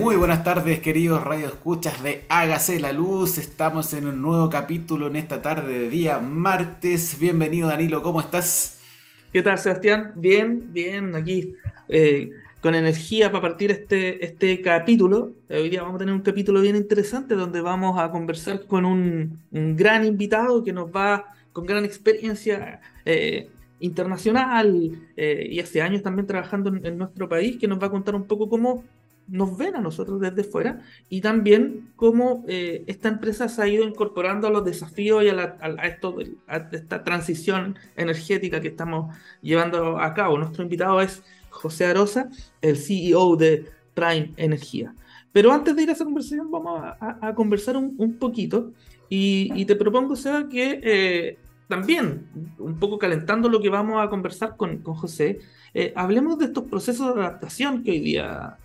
[0.00, 3.36] Muy buenas tardes, queridos radio escuchas de Hágase la Luz.
[3.36, 7.18] Estamos en un nuevo capítulo en esta tarde de día martes.
[7.20, 8.80] Bienvenido, Danilo, ¿cómo estás?
[9.30, 10.12] ¿Qué tal, Sebastián?
[10.16, 11.52] Bien, bien, aquí
[11.90, 12.30] eh,
[12.62, 15.32] con energía para partir este, este capítulo.
[15.50, 19.38] Hoy día vamos a tener un capítulo bien interesante donde vamos a conversar con un,
[19.52, 22.80] gran invitado que nos va con gran experiencia.
[23.04, 23.50] Eh,
[23.82, 28.14] internacional eh, y hace años también trabajando en, nuestro país, que nos va a contar
[28.14, 28.84] un poco cómo
[29.30, 33.84] nos ven a nosotros desde fuera y también cómo eh, esta empresa se ha ido
[33.84, 36.16] incorporando a los desafíos y a, esto,
[36.48, 40.36] a esta transición energética que estamos llevando a cabo.
[40.36, 42.28] Nuestro invitado es José Arosa,
[42.60, 44.94] el CEO de Prime Energía.
[45.32, 48.72] Pero antes de ir a esa conversación, vamos a, conversar un, poquito
[49.08, 52.26] y, te propongo, Seba, que eh, también,
[52.58, 55.38] un poco calentando lo que vamos a conversar con, José,
[55.72, 58.58] eh, hablemos de estos procesos de adaptación que hoy día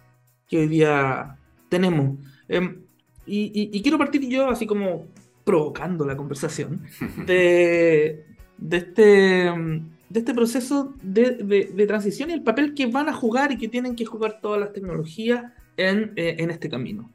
[0.48, 1.38] que hoy día
[1.70, 2.18] tenemos.
[2.48, 2.82] Em,
[3.26, 5.08] y, quiero partir yo así como
[5.44, 6.82] provocando la conversación
[7.26, 8.26] de,
[8.58, 11.32] de, este, de este proceso de,
[11.74, 14.60] de, transición y el papel que van a jugar y que tienen que jugar todas
[14.60, 17.10] las tecnologías en, eh, en este camino.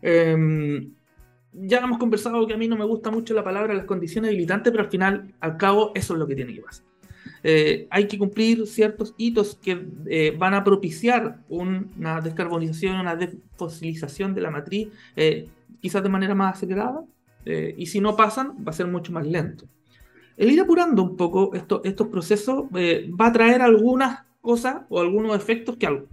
[0.00, 0.92] Em,
[1.52, 4.70] ya hemos conversado que a mí no me gusta mucho la palabra las condiciones habilitantes,
[4.70, 6.91] pero al final, al cabo, eso es lo que tiene que pasar.
[7.44, 14.34] Eh, hay que cumplir ciertos hitos que eh, van a propiciar una descarbonización, una desfosilización
[14.34, 15.48] de la matriz, eh,
[15.80, 17.04] quizás de manera más acelerada,
[17.44, 19.64] y si no pasan, va a ser mucho más lento.
[20.36, 25.76] El ir apurando un poco estos procesos va a traer algunas cosas o algunos efectos
[25.76, 26.04] que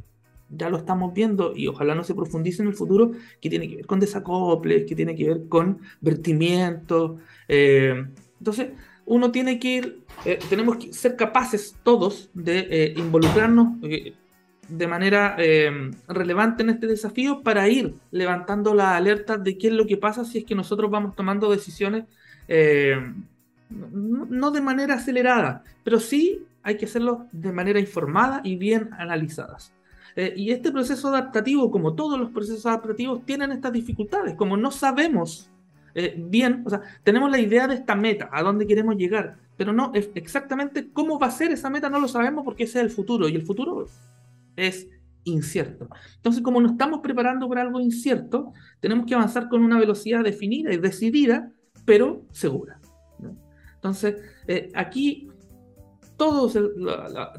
[0.49, 3.75] ya lo estamos viendo y ojalá no se profundice en el futuro, que tiene que
[3.75, 7.19] ver con desacoples, que tiene que ver con vertimiento.
[7.47, 8.69] entonces,
[9.09, 14.13] uno tiene que ir, eh, tenemos que ser capaces todos de eh, involucrarnos eh,
[14.67, 15.35] de manera
[16.07, 20.23] relevante en este desafío para ir levantando la alerta de qué es lo que pasa
[20.23, 22.05] si es que nosotros vamos tomando decisiones
[23.71, 29.73] no de manera acelerada, pero sí hay que hacerlo de manera informada y bien analizadas.
[30.15, 34.36] y este proceso adaptativo, como todos los procesos adaptativos, tienen estas dificultades.
[34.36, 35.49] Como no sabemos
[35.99, 39.73] eh, bien, o sea, tenemos la idea de esta meta, a dónde queremos llegar, pero
[39.73, 42.89] no exactamente cómo va a ser esa meta, no lo sabemos porque ese es el
[42.89, 43.86] futuro y el futuro
[44.55, 44.88] es
[45.26, 45.89] incierto.
[46.15, 50.71] Entonces, como nos estamos preparando para algo incierto, tenemos que avanzar con una velocidad definida
[50.71, 51.52] y decidida,
[51.83, 52.80] pero segura.
[53.76, 54.15] Entonces,
[54.48, 55.30] eh, aquí
[56.15, 56.58] todos,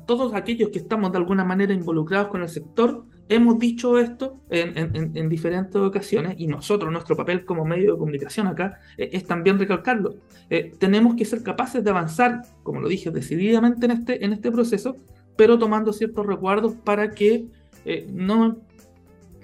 [0.06, 5.28] todos aquellos que estamos de alguna manera involucrados con el sector, hemos dicho esto en,
[5.28, 10.16] diferentes ocasiones y nosotros, nuestro papel como medio de comunicación acá eh, es también recalcarlo.
[10.50, 14.96] Eh, tenemos que ser capaces de avanzar, como lo dije, decididamente en este, este proceso,
[15.36, 17.46] pero tomando ciertos recuerdos para que
[17.84, 18.58] eh, no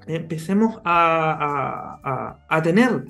[0.09, 3.05] empecemos a, tener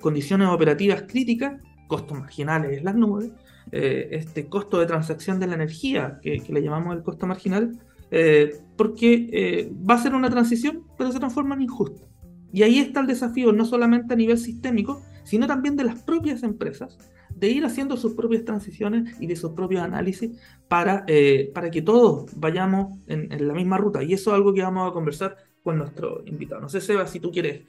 [0.00, 3.30] condiciones operativas críticas, costos marginales en las nubes,
[3.72, 7.76] este costo de transacción de la energía, que le llamamos el costo marginal,
[8.10, 12.06] eh, porque eh, va a ser una transición, pero se transforma en injusta.
[12.52, 16.42] Y ahí está el desafío, no solamente a nivel sistémico, sino también de las propias
[16.42, 16.96] empresas,
[17.34, 20.30] de ir haciendo sus propias transiciones y de sus propios análisis
[20.68, 24.02] para, eh, para que todos vayamos en, la misma ruta.
[24.02, 26.60] Y eso es algo que vamos a conversar con nuestro invitado.
[26.60, 27.62] No sé, Seba, si tú quieres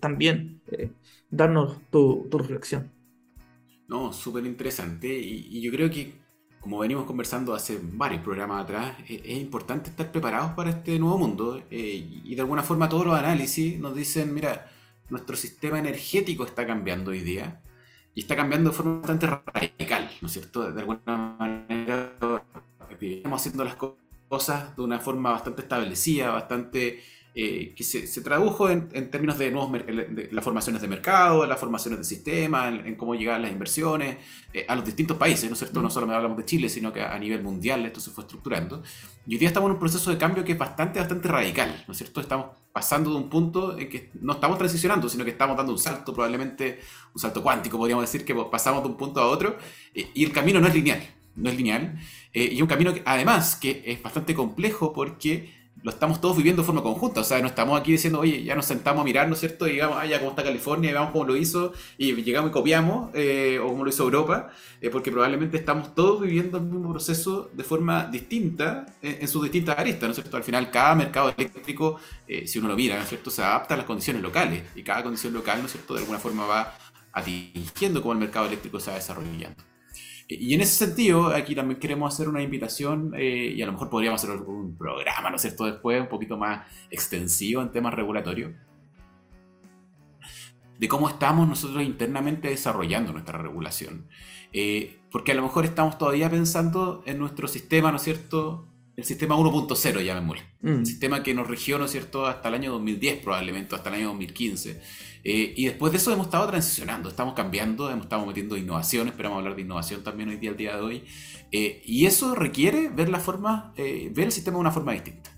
[0.00, 0.60] también
[1.30, 2.90] darnos tu, reflexión.
[3.88, 5.08] No, súper interesante.
[5.18, 6.19] y yo creo que
[6.60, 11.18] como venimos conversando hace varios programas atrás, e-, es, importante estar preparados para este nuevo
[11.18, 14.70] mundo eh, y de alguna forma todos los análisis nos dicen, mira,
[15.08, 17.60] nuestro sistema energético está cambiando hoy día
[18.14, 20.70] y está cambiando de forma bastante radical, ¿no es cierto?
[20.70, 22.12] De alguna manera
[23.00, 23.76] estamos haciendo las
[24.28, 27.02] cosas de una forma bastante establecida, bastante
[27.32, 32.00] eh, que se, tradujo en, términos de, nuevos, de las formaciones de mercado, las formaciones
[32.00, 34.16] de sistema, en, cómo llegar las inversiones
[34.52, 35.80] eh, a los distintos países, ¿no es cierto?
[35.80, 38.82] No solo hablamos de Chile, sino que a nivel mundial esto se fue estructurando.
[39.28, 41.92] Y hoy día estamos en un proceso de cambio que es bastante, bastante radical, ¿no
[41.92, 42.20] es cierto?
[42.20, 45.78] Estamos pasando de un punto en que no estamos transicionando, sino que estamos dando un
[45.78, 46.80] salto, probablemente
[47.14, 49.56] un salto cuántico, podríamos decir que pasamos de un punto a otro,
[49.94, 51.00] eh, y el camino no es lineal,
[51.36, 51.96] no es lineal,
[52.32, 56.66] y un camino que además que es bastante complejo porque lo estamos todos viviendo de
[56.66, 57.20] forma conjunta.
[57.20, 59.66] O sea, no estamos aquí diciendo, oye, ya nos sentamos a mirar, ¿no es cierto?
[59.66, 62.52] Y digamos, ah, ya cómo está California, y veamos cómo lo hizo, y llegamos y
[62.52, 64.50] copiamos, eh, o cómo lo hizo Europa,
[64.80, 69.78] eh, porque probablemente estamos todos viviendo el mismo proceso de forma distinta en, sus distintas
[69.78, 70.36] aristas, ¿no es cierto?
[70.36, 73.74] Al final, cada mercado eléctrico, eh, si uno lo mira, ¿no es cierto?, se adapta
[73.74, 76.76] a las condiciones locales, y cada condición local, ¿no es cierto?, de alguna forma va
[77.12, 79.69] atingiendo cómo el mercado eléctrico se va desarrollando.
[80.38, 83.90] Y en ese sentido, aquí también queremos hacer una invitación eh, y a lo mejor
[83.90, 88.52] podríamos hacer un programa, ¿no es cierto?, después un poquito más extensivo en temas regulatorios.
[90.78, 94.06] de cómo estamos nosotros internamente desarrollando nuestra regulación.
[94.50, 98.66] Eh, porque a lo mejor estamos todavía pensando en nuestro sistema, ¿no es cierto?
[98.96, 100.42] El sistema 1.0, llamémosle.
[100.62, 100.68] Mm.
[100.68, 103.96] El sistema que nos regió, ¿no es cierto?, hasta el año 2010 probablemente, hasta el
[103.96, 104.80] año 2015.
[105.24, 109.38] Eh, y después de eso hemos estado transicionando, estamos cambiando, hemos estado metiendo innovación, esperamos
[109.38, 111.04] hablar de innovación también hoy día, el día de hoy.
[111.52, 115.30] Eh, y eso requiere ver la forma, ver el sistema de una forma distinta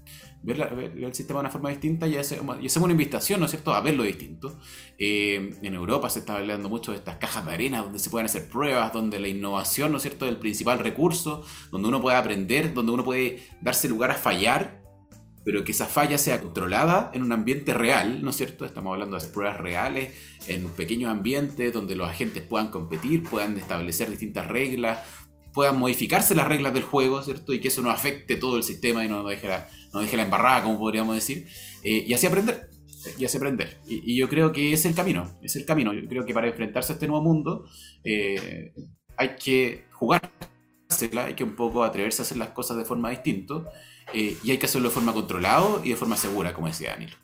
[0.42, 3.80] ver, el sistema de una forma distinta y, hacemos, una invitación, ¿no es cierto?, a
[3.80, 4.58] verlo distinto.
[4.98, 8.26] Eh, en Europa se está hablando mucho de estas cajas de arena donde se pueden
[8.26, 12.16] hacer pruebas, donde la innovación, ¿no es cierto?, es el principal recurso, donde uno puede
[12.16, 14.81] aprender, donde uno puede darse lugar a fallar,
[15.44, 18.64] pero que esa falla sea controlada en un ambiente real, ¿no es cierto?
[18.64, 20.12] Estamos hablando de pruebas reales,
[20.46, 25.00] en pequeños ambientes donde los agentes puedan competir, puedan establecer distintas reglas,
[25.52, 27.52] puedan modificarse las reglas del juego, ¿cierto?
[27.52, 30.24] Y que eso no afecte todo el sistema y no deje la, no deje la
[30.24, 31.46] embarrada, como podríamos decir.
[31.82, 32.68] Eh, y así aprender,
[33.18, 33.80] y así aprender.
[33.86, 35.92] Y, yo creo que es el camino, es el camino.
[35.92, 37.66] Yo creo que para enfrentarse a este nuevo mundo
[38.04, 38.72] eh,
[39.16, 40.51] hay que jugársela,
[41.00, 43.54] hay que un poco atreverse a hacer las cosas de forma distinta.
[44.12, 47.16] Eh, y hay que hacerlo de forma controlada y de forma segura, como decía Danilo.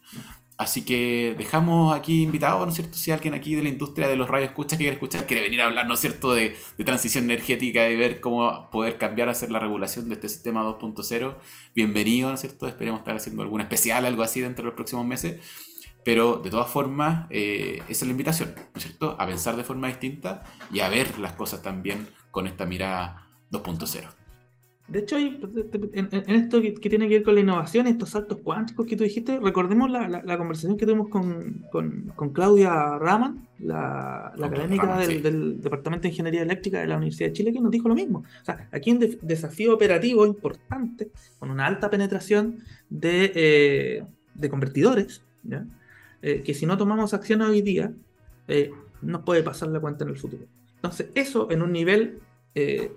[0.58, 2.98] Así que dejamos aquí invitados, ¿no es cierto?
[2.98, 5.66] Si alguien aquí de la industria de los radios escucha quiere escuchar, quiere venir a
[5.66, 10.08] hablar, ¿no es cierto?, de, transición energética y ver cómo poder cambiar, hacer la regulación
[10.08, 11.36] de este sistema 2.0,
[11.76, 12.66] bienvenido, ¿no es cierto?
[12.66, 15.40] Esperemos estar haciendo algún especial, algo así dentro de los próximos meses.
[16.04, 19.14] Pero de todas formas, eh, esa es la invitación, ¿no es cierto?
[19.16, 20.42] A pensar de forma distinta
[20.72, 24.08] y a ver las cosas también con esta mirada 2.0.
[24.88, 28.96] De hecho, en, esto que, tiene que ver con la innovación, estos saltos cuánticos que
[28.96, 36.08] tú dijiste, recordemos la, conversación que tuvimos con, Claudia Raman, la, académica del, Departamento de
[36.08, 38.20] Ingeniería Eléctrica de la Universidad de Chile, que nos dijo lo mismo.
[38.20, 42.56] O sea, aquí un desafío operativo importante, con una alta penetración
[42.88, 45.22] de, eh, convertidores,
[46.22, 47.92] eh, que si no tomamos acción hoy día,
[48.48, 48.70] eh,
[49.02, 50.44] nos puede pasar la cuenta en el futuro.
[50.76, 52.20] Entonces, eso en un nivel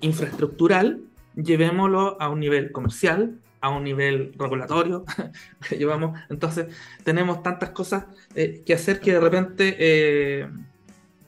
[0.01, 1.01] infraestructural
[1.35, 5.05] llevémoslo a un nivel comercial, a un nivel regulatorio.
[5.71, 6.67] llevamos, entonces,
[7.03, 8.05] tenemos tantas cosas
[8.35, 10.49] eh, que hacer que de repente eh,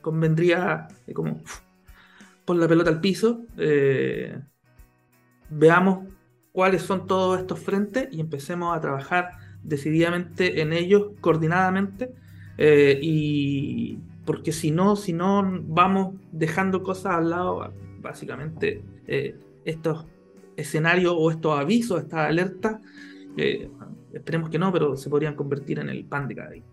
[0.01, 1.41] convendría eh, como
[2.45, 3.45] por la pelota al piso,
[5.49, 6.09] veamos
[6.51, 9.31] cuáles son todos estos frentes y empecemos a trabajar
[9.63, 12.11] decididamente en ellos, coordinadamente,
[12.59, 17.71] y porque si no, si no vamos dejando cosas al lado,
[18.03, 18.83] básicamente
[19.65, 20.05] estos
[20.55, 22.77] escenarios o estos avisos, estas alertas,
[23.37, 23.69] eh,
[24.13, 26.63] esperemos que no, pero se podrían convertir en el pan de cada día.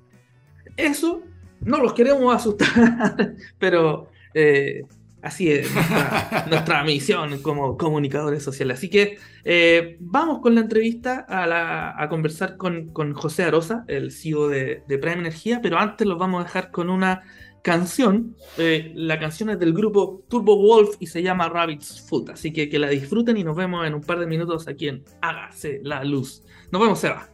[0.76, 1.22] Eso
[1.60, 4.82] no los queremos asustar, pero eh,
[5.22, 5.70] así es
[6.48, 8.78] nuestra, misión como comunicadores sociales.
[8.78, 14.82] Así que eh, vamos con la entrevista a, conversar con, José Arosa, el CEO de,
[14.86, 17.22] de Prime Energía, pero antes los vamos a dejar con una
[17.62, 18.36] canción.
[18.58, 22.30] Eh, la canción es del grupo Turbo Wolf y se llama Rabbit's Foot.
[22.30, 25.04] Así que que la disfruten y nos vemos en un par de minutos aquí en
[25.20, 26.42] Hágase la Luz.
[26.70, 27.28] Nos vemos, Seba.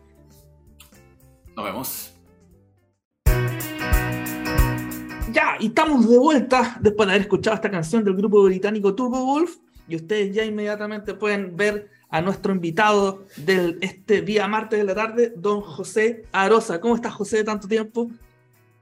[1.56, 2.12] Nos vemos.
[5.32, 9.24] Ya, y estamos de vuelta después de haber escuchado esta canción del grupo británico Turbo
[9.24, 9.56] Wolf.
[9.88, 14.94] Y ustedes ya inmediatamente pueden ver a nuestro invitado de este día martes de la
[14.94, 16.80] tarde, don José Arosa.
[16.80, 18.10] ¿Cómo estás, José, de tanto tiempo?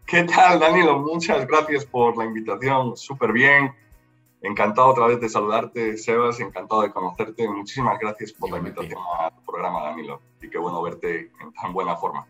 [0.06, 0.98] ¿Qué tal, Danilo?
[0.98, 2.94] Muchas gracias por la invitación.
[2.96, 3.72] Súper bien.
[4.42, 6.38] Encantado otra vez de saludarte, Sebas.
[6.40, 7.48] Encantado de conocerte.
[7.48, 10.20] Muchísimas gracias por la invitación al programa, Danilo.
[10.42, 12.26] Y qué bueno verte en tan buena forma.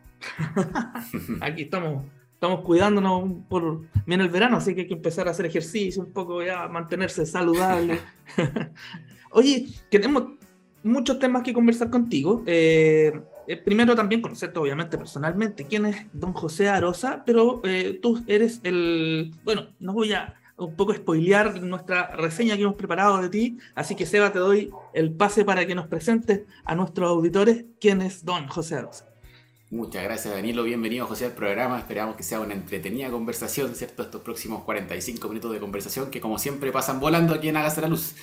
[1.41, 5.47] Aquí estamos, estamos cuidándonos por viene el verano, así que hay que empezar a hacer
[5.47, 7.99] ejercicio un poco ya, mantenerse saludable.
[9.33, 10.23] Oye, tenemos
[10.85, 12.45] muchos temas que conversar contigo.
[12.47, 13.13] Eh,
[13.47, 18.61] eh, primero también conocerte obviamente personalmente quién es don José Arosa, pero eh, tú eres
[18.65, 23.59] el, bueno, no voy a un poco spoilear nuestra reseña que hemos preparado de ti,
[23.75, 28.03] así que Seba te doy el pase para que nos presentes a nuestros auditores quién
[28.03, 29.09] es don José Arosa.
[29.71, 34.05] Muchas gracias Danilo, bienvenido José al programa, esperamos que sea una entretenida conversación, ¿cierto?
[34.05, 38.15] Estos próximos 45 minutos de conversación que como siempre pasan volando aquí en la Luz.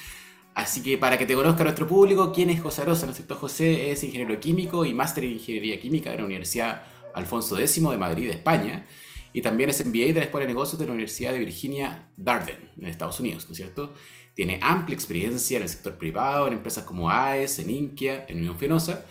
[0.54, 3.06] Así que para que te conozca nuestro público, ¿quién es José Arosa?
[3.06, 3.36] ¿No es cierto?
[3.36, 7.98] José es ingeniero químico y máster en ingeniería química de la Universidad Alfonso X de
[7.98, 8.86] Madrid, España.
[9.34, 12.70] Y también es MBA de la Escuela de Negocios de la Universidad de Virginia Darden,
[12.78, 13.94] en Estados Unidos, ¿no es cierto?
[14.34, 18.58] Tiene amplia experiencia en el sector privado, en empresas como AES, en Inkia, en Unión
[18.58, 19.06] Fenosa,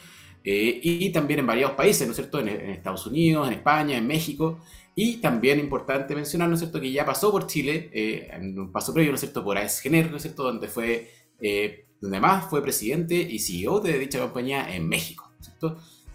[0.44, 2.38] eh, y también en varios países, ¿no es cierto?
[2.38, 4.60] En, Estados Unidos, en España, en México.
[4.94, 8.72] Y también importante mencionar, ¿no es cierto?, que ya pasó por Chile, eh, en un
[8.72, 12.16] paso previo, ¿no es cierto?, por AES Gener, ¿no es cierto?, donde fue eh, donde
[12.16, 15.32] además fue presidente y CEO de dicha compañía en México.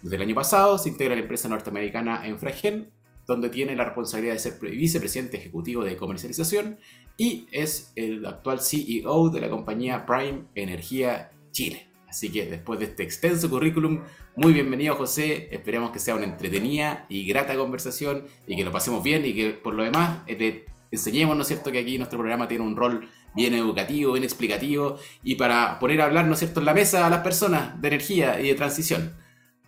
[0.02, 2.90] Desde el año pasado se integra la empresa norteamericana Enfragen
[3.26, 6.78] donde tiene la responsabilidad de ser vicepresidente ejecutivo de comercialización
[7.16, 11.88] y es el actual CEO de la compañía Prime Energía Chile.
[12.08, 14.02] Así que después de este extenso currículum,
[14.36, 19.02] muy bienvenido José, esperamos que sea una entretenida y grata conversación y que lo pasemos
[19.02, 22.18] bien y que por lo demás eh, te enseñemos, ¿no es cierto?, que aquí nuestro
[22.18, 26.38] programa tiene un rol bien educativo, bien explicativo y para poner a hablar, ¿no es
[26.40, 29.14] cierto?, en la mesa a las personas de energía y de transición.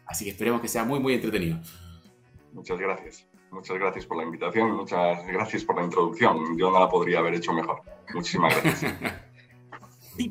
[0.06, 1.60] Así que esperemos que sea muy, muy entretenido.
[2.52, 3.28] Muchas gracias.
[3.50, 6.58] Muchas gracias por la invitación, muchas gracias por la introducción.
[6.58, 7.82] Yo no la podría haber hecho mejor.
[8.14, 8.94] Muchísimas gracias.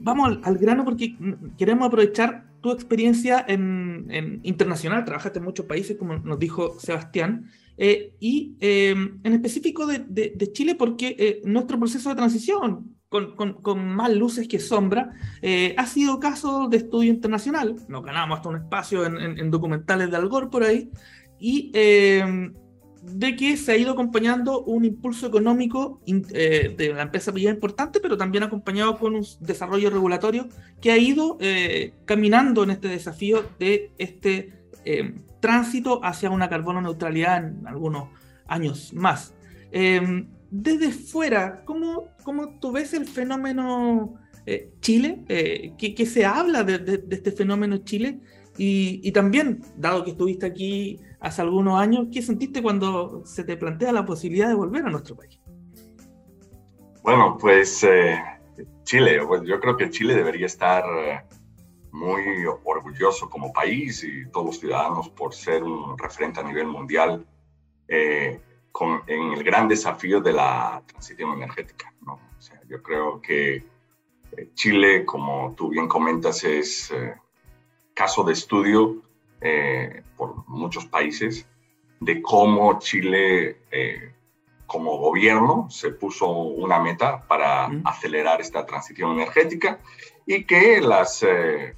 [0.01, 1.15] vamos al, grano porque
[1.57, 5.05] queremos aprovechar tu experiencia en, internacional.
[5.05, 10.75] Trabajaste en muchos países, como nos dijo Sebastián, eh, y em, en específico de, Chile,
[10.75, 15.11] porque eh, nuestro proceso de transición, con, con, más luces que sombra,
[15.41, 17.75] eh, ha sido caso de estudio internacional.
[17.87, 20.89] Nos ganamos hasta un espacio en, en documentales de Algor por ahí.
[21.39, 22.53] Y em,
[23.07, 27.99] de que se ha ido acompañando un impulso económico eh, de la empresa privada importante,
[27.99, 30.47] pero también acompañado con un desarrollo regulatorio
[30.81, 36.81] que ha ido eh, caminando en este desafío de este eh, tránsito hacia una carbono
[36.81, 38.09] neutralidad en algunos
[38.45, 39.33] años más.
[40.49, 44.15] Desde fuera, ¿cómo, ¿cómo, tú ves el fenómeno
[44.79, 45.25] Chile?
[45.77, 48.21] ¿qué, se habla de, este fenómeno Chile?
[48.57, 52.07] y también, dado que estuviste aquí hace algunos años.
[52.11, 55.39] ¿Qué sentiste cuando se te plantea la posibilidad de volver a nuestro país?
[57.03, 58.21] Bueno, pues eh,
[58.83, 61.21] Chile, pues yo creo que Chile debería estar eh,
[61.91, 67.25] muy orgulloso como país y todos los ciudadanos por ser un referente a nivel mundial
[67.87, 68.41] eh,
[68.77, 71.91] con, en el gran desafío de la transición energética.
[72.05, 72.13] ¿no?
[72.13, 73.63] O sea, yo creo que
[74.53, 76.93] Chile, como tú bien comentas, es
[77.95, 79.01] caso de estudio
[79.41, 81.47] eh, por muchos países
[81.99, 84.13] de cómo Chile eh,
[84.67, 89.79] como gobierno se puso una meta para acelerar esta transición energética
[90.27, 91.75] y que las, eh,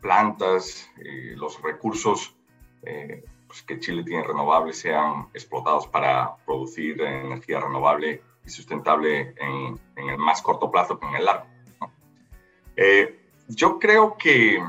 [0.00, 2.36] plantas y los recursos
[3.50, 10.08] pues que Chile tiene renovables sean explotados para producir energía renovable y sustentable en, en
[10.08, 11.46] el más corto plazo que en el largo.
[13.48, 14.62] yo creo que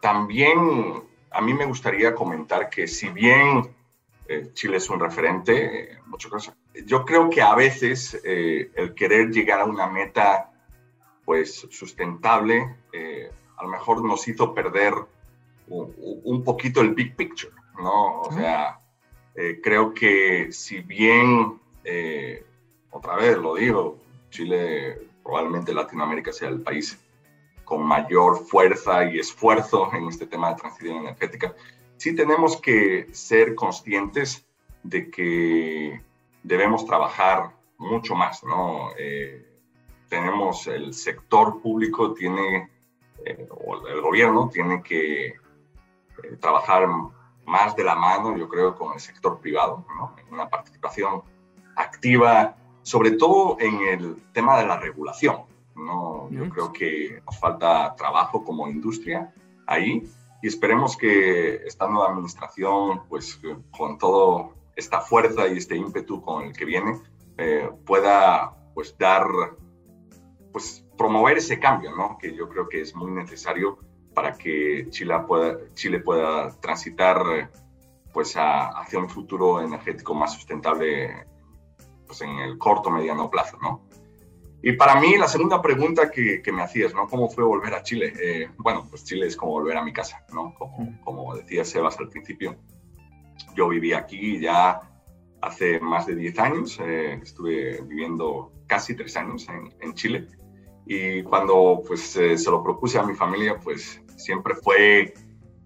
[0.00, 3.74] también a mí me gustaría comentar que si bien
[4.26, 9.30] eh, Chile es un referente, muchas cosas, yo creo que a veces eh, el querer
[9.30, 10.52] llegar a una meta
[11.24, 14.94] pues sustentable eh, a lo mejor nos hizo perder
[15.70, 18.20] un, poquito el big picture, ¿no?
[18.22, 18.80] O sea,
[19.62, 21.58] creo que si bien,
[22.90, 23.98] otra vez lo digo,
[24.30, 26.98] Chile probablemente Latinoamérica sea el país
[27.64, 31.54] con mayor fuerza y esfuerzo en este tema de transición energética,
[31.98, 34.44] sí tenemos que ser conscientes
[34.82, 36.00] de que
[36.42, 38.90] debemos trabajar mucho más, ¿no?
[38.98, 39.46] Eh,
[40.08, 42.70] tenemos el sector público, tiene,
[43.24, 45.34] eh, o el gobierno tiene que
[46.22, 46.88] eh, trabajar
[47.46, 50.14] más de la mano, yo creo, con el sector privado, ¿no?
[50.18, 51.22] En una participación
[51.76, 55.42] activa, sobre todo en el tema de la regulación.
[55.74, 59.32] No, yo creo que nos falta trabajo como industria
[59.66, 60.06] ahí
[60.42, 66.44] y esperemos que esta nueva administración, pues con toda esta fuerza y este ímpetu con
[66.44, 67.00] el que viene,
[67.38, 69.26] eh, pueda pues dar,
[70.52, 72.18] pues promover ese cambio, ¿no?
[72.18, 73.78] Que yo creo que es muy necesario
[74.14, 77.50] para que Chile pueda, Chile pueda transitar
[78.12, 81.26] pues hacia un futuro energético más sustentable
[82.06, 83.88] pues en el corto mediano plazo, ¿no?
[84.62, 87.06] Y para mí, la segunda pregunta que, que me hacías, ¿no?
[87.06, 88.12] ¿Cómo fue volver a Chile?
[88.20, 90.54] Eh, bueno, pues Chile es como volver a mi casa, ¿no?
[90.54, 92.56] Como, como decía Sebas al principio.
[93.56, 94.82] Yo viví aquí ya
[95.40, 100.28] hace más de 10 años, eh, estuve viviendo casi 3 años en, en Chile.
[100.92, 105.14] Y cuando pues eh, se lo propuse a mi familia, pues siempre fue,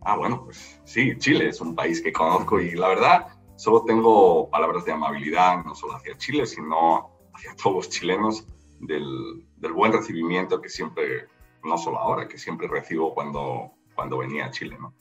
[0.02, 4.50] ah, bueno, pues sí, Chile es un país que conozco y la verdad, solo tengo
[4.50, 8.46] palabras de amabilidad, no solo hacia Chile, sino hacia todos los chilenos
[8.80, 11.26] del, buen recibimiento que siempre,
[11.62, 14.76] no solo ahora, que siempre recibo cuando, cuando venía a Chile.
[14.78, 14.92] ¿no?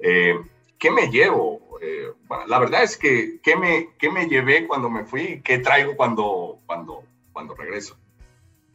[0.00, 0.38] Eh,
[0.78, 1.78] ¿Qué me llevo?
[1.80, 2.12] Eh,
[2.46, 5.40] la verdad es que ¿qué me, ¿qué me llevé cuando me fui?
[5.42, 8.01] ¿Qué traigo cuando, cuando, cuando regreso?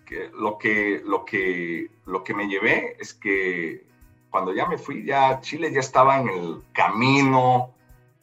[0.07, 3.85] Que lo, que, lo, que, lo que me llevé es que
[4.29, 7.73] cuando ya me fui, ya Chile ya estaba en el camino,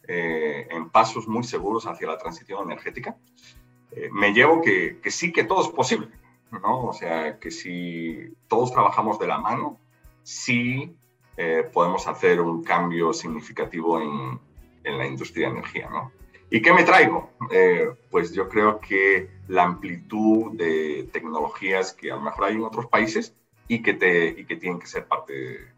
[0.08, 3.16] eh, en pasos muy seguros hacia la transición energética.
[4.12, 6.08] me llevo que, que, sí que todo es posible.
[6.50, 6.86] ¿no?
[6.86, 9.78] O sea, que si todos trabajamos de la mano,
[10.22, 10.96] sí
[11.36, 14.38] eh, podemos hacer un cambio significativo en,
[14.84, 16.12] en la industria de energía, ¿no?
[16.54, 17.30] ¿Y qué me traigo?
[17.50, 22.62] Eh, pues yo creo que la amplitud de tecnologías que a lo mejor hay en
[22.62, 23.34] otros países
[23.66, 25.72] y que, te, y que tienen que ser parte,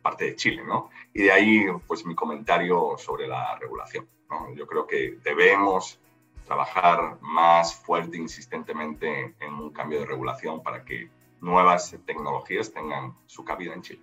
[0.00, 0.88] parte de Chile, ¿no?
[1.12, 4.54] Y de ahí, pues mi comentario sobre la regulación, ¿no?
[4.54, 6.00] Yo creo que debemos
[6.46, 11.10] trabajar más fuerte, insistentemente en un cambio de regulación para que
[11.42, 14.00] nuevas tecnologías tengan su cabida en Chile.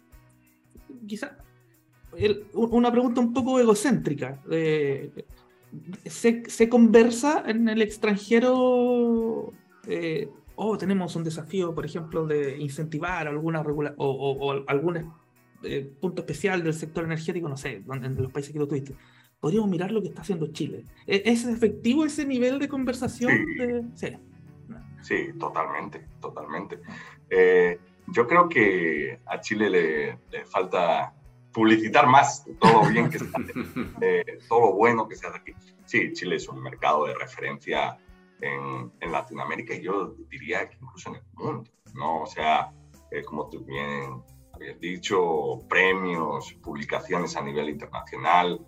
[1.08, 1.36] Quizá
[2.54, 4.38] una pregunta un poco egocéntrica.
[6.06, 9.52] Se, conversa en el extranjero?
[9.88, 15.12] Eh, oh, tenemos un desafío, por ejemplo, de incentivar alguna regula o, algún
[15.64, 18.96] eh, punto especial del sector energético, no sé, en los países que lo tuviste.
[19.40, 20.86] Podríamos mirar lo que está haciendo Chile.
[21.06, 23.46] ¿E-, ¿Es efectivo ese nivel de conversación?
[23.96, 24.08] Sí,
[25.02, 25.34] sí.
[25.38, 26.80] totalmente, totalmente.
[27.30, 27.78] Eh,
[28.08, 31.14] yo creo que a Chile le falta
[31.54, 33.54] publicitar más todo lo bien que se hace,
[34.02, 35.54] eh, todo lo bueno que se hace aquí.
[35.86, 37.98] Sí, Chile es un mercado de referencia
[38.42, 42.24] en, en Latinoamérica y yo diría que incluso en el mundo, ¿no?
[42.24, 42.74] O sea,
[43.12, 48.60] eh, como tú bien habías dicho, premios, publicaciones a nivel internacional.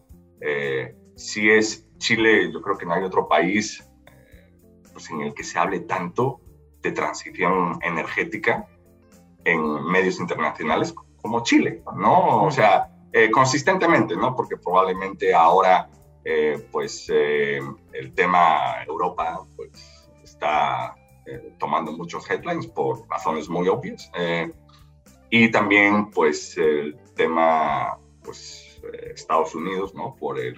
[0.42, 3.88] Eh, si es Chile, yo creo que no hay otro país
[4.92, 6.40] pues en el que se hable tanto
[6.82, 8.66] de transición energética
[9.44, 10.94] en medios internacionales
[11.26, 12.44] como Chile, ¿no?
[12.44, 14.36] O sea, eh, consistentemente, ¿no?
[14.36, 15.90] Porque probablemente ahora,
[16.24, 17.60] eh, pues, eh,
[17.94, 20.96] el tema Europa, pues, está
[21.58, 24.12] tomando muchos headlines por razones muy obvias.
[25.32, 28.80] y también, pues, el tema, pues,
[29.16, 30.16] Estados Unidos, ¿no?
[30.16, 30.56] Por el,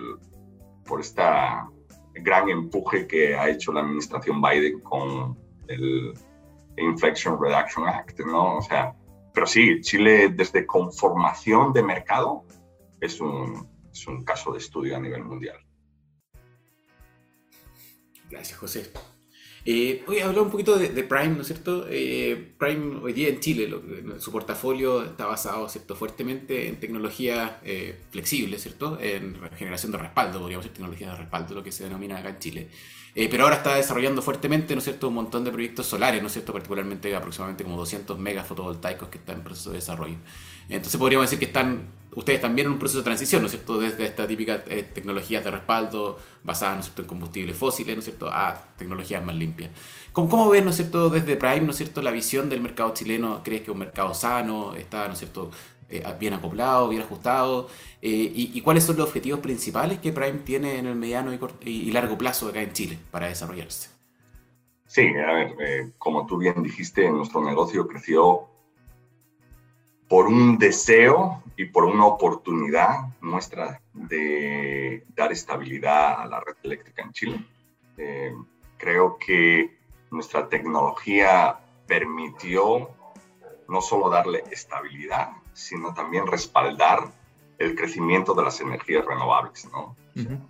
[0.85, 1.69] por esta
[2.13, 5.37] gran empuje que ha hecho la administración Biden con
[5.69, 6.13] el
[6.75, 8.57] Inflation Reduction Act, ¿no?
[8.57, 8.93] O sea,
[9.37, 12.43] pero sí, Chile desde conformación de mercado
[12.99, 15.57] es un, es un caso de estudio a nivel mundial.
[18.31, 18.91] Gracias, José.
[19.69, 21.85] Eh, voy a hablar un poquito de, Prime, ¿no es cierto?
[21.89, 23.69] Eh, Prime hoy día en Chile,
[24.17, 25.93] su portafolio está basado ¿cierto?
[25.93, 28.97] fuertemente en tecnología eh, flexible, ¿cierto?
[29.01, 32.39] En generación de respaldo, podríamos decir tecnología de respaldo, lo que se denomina acá en
[32.39, 32.69] Chile.
[33.13, 36.27] Eh, pero ahora está desarrollando fuertemente, ¿no es cierto?, un montón de proyectos solares, ¿no
[36.27, 40.15] es cierto?, particularmente aproximadamente como 200 megas fotovoltaicos que están en proceso de desarrollo.
[40.69, 43.79] Entonces podríamos decir que están ustedes también en un proceso de transición, ¿no es cierto?,
[43.79, 47.99] desde esta típica eh, tecnologías de respaldo basadas, ¿no es cierto?, en combustibles fósiles, ¿no
[47.99, 49.71] es cierto?, a tecnologías más limpias.
[50.13, 52.93] ¿Cómo, cómo ves, ¿no es cierto?, desde Prime, ¿no es cierto?, la visión del mercado
[52.93, 53.41] chileno?
[53.43, 54.73] ¿Crees que es un mercado sano?
[54.75, 55.51] ¿Está, ¿no es cierto?,
[55.89, 57.69] eh, bien acoplado, bien ajustado,
[58.01, 62.17] eh, y, cuáles son los objetivos principales que Prime tiene en el mediano y, largo
[62.17, 63.89] plazo acá en Chile para desarrollarse.
[64.85, 68.47] Sí, a ver, eh, como tú bien dijiste, nuestro negocio creció
[70.07, 77.01] por un deseo y por una oportunidad nuestra de dar estabilidad a la red eléctrica
[77.01, 77.45] en Chile.
[78.77, 79.77] creo que
[80.11, 82.89] nuestra tecnología permitió
[83.67, 87.11] no solo darle estabilidad, sino también respaldar
[87.57, 89.67] el crecimiento de las energías renovables.
[89.71, 89.95] ¿no?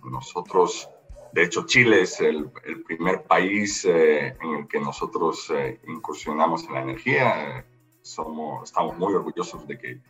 [0.04, 0.88] Nosotros,
[1.32, 2.50] de hecho, Chile es el,
[2.86, 7.64] primer país eh, en el que nosotros eh, incursionamos en la energía.
[8.08, 10.00] Somos, estamos muy orgullosos de que,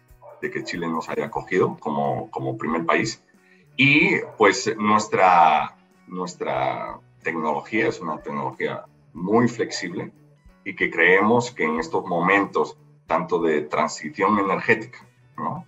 [0.40, 3.24] de que Chile nos haya acogido como, como primer país.
[3.76, 10.12] Y pues nuestra, nuestra tecnología es una tecnología muy flexible
[10.64, 15.04] y que creemos que en estos momentos tanto de transición energética,
[15.37, 15.64] ¿no?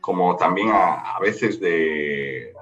[0.00, 2.54] como también a, veces de,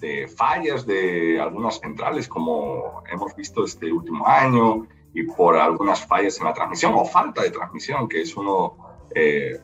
[0.00, 6.38] de, fallas de algunas centrales, como hemos visto este último año, y por algunas fallas
[6.38, 8.76] en la transmisión o falta de transmisión, que es uno,
[9.14, 9.60] eh,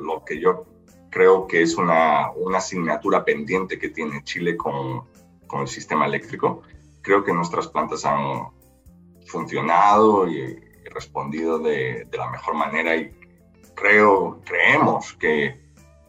[0.00, 0.64] lo que yo
[1.10, 5.04] creo que es una, una, asignatura pendiente que tiene Chile con,
[5.46, 6.62] con el sistema eléctrico.
[7.02, 8.48] Creo que nuestras plantas han
[9.26, 13.12] funcionado y, respondido de, la mejor manera y
[13.74, 15.60] creo, creemos que,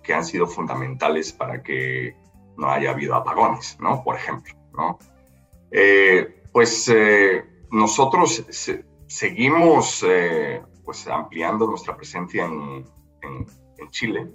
[0.04, 2.16] que, han sido fundamentales para que
[2.58, 4.04] no haya habido apagones, ¿no?
[4.04, 4.98] Por ejemplo, ¿no?
[5.72, 8.46] Eh, pues eh, nosotros
[9.08, 12.86] seguimos eh, pues ampliando nuestra presencia en,
[13.22, 13.46] en,
[13.78, 14.28] en Chile.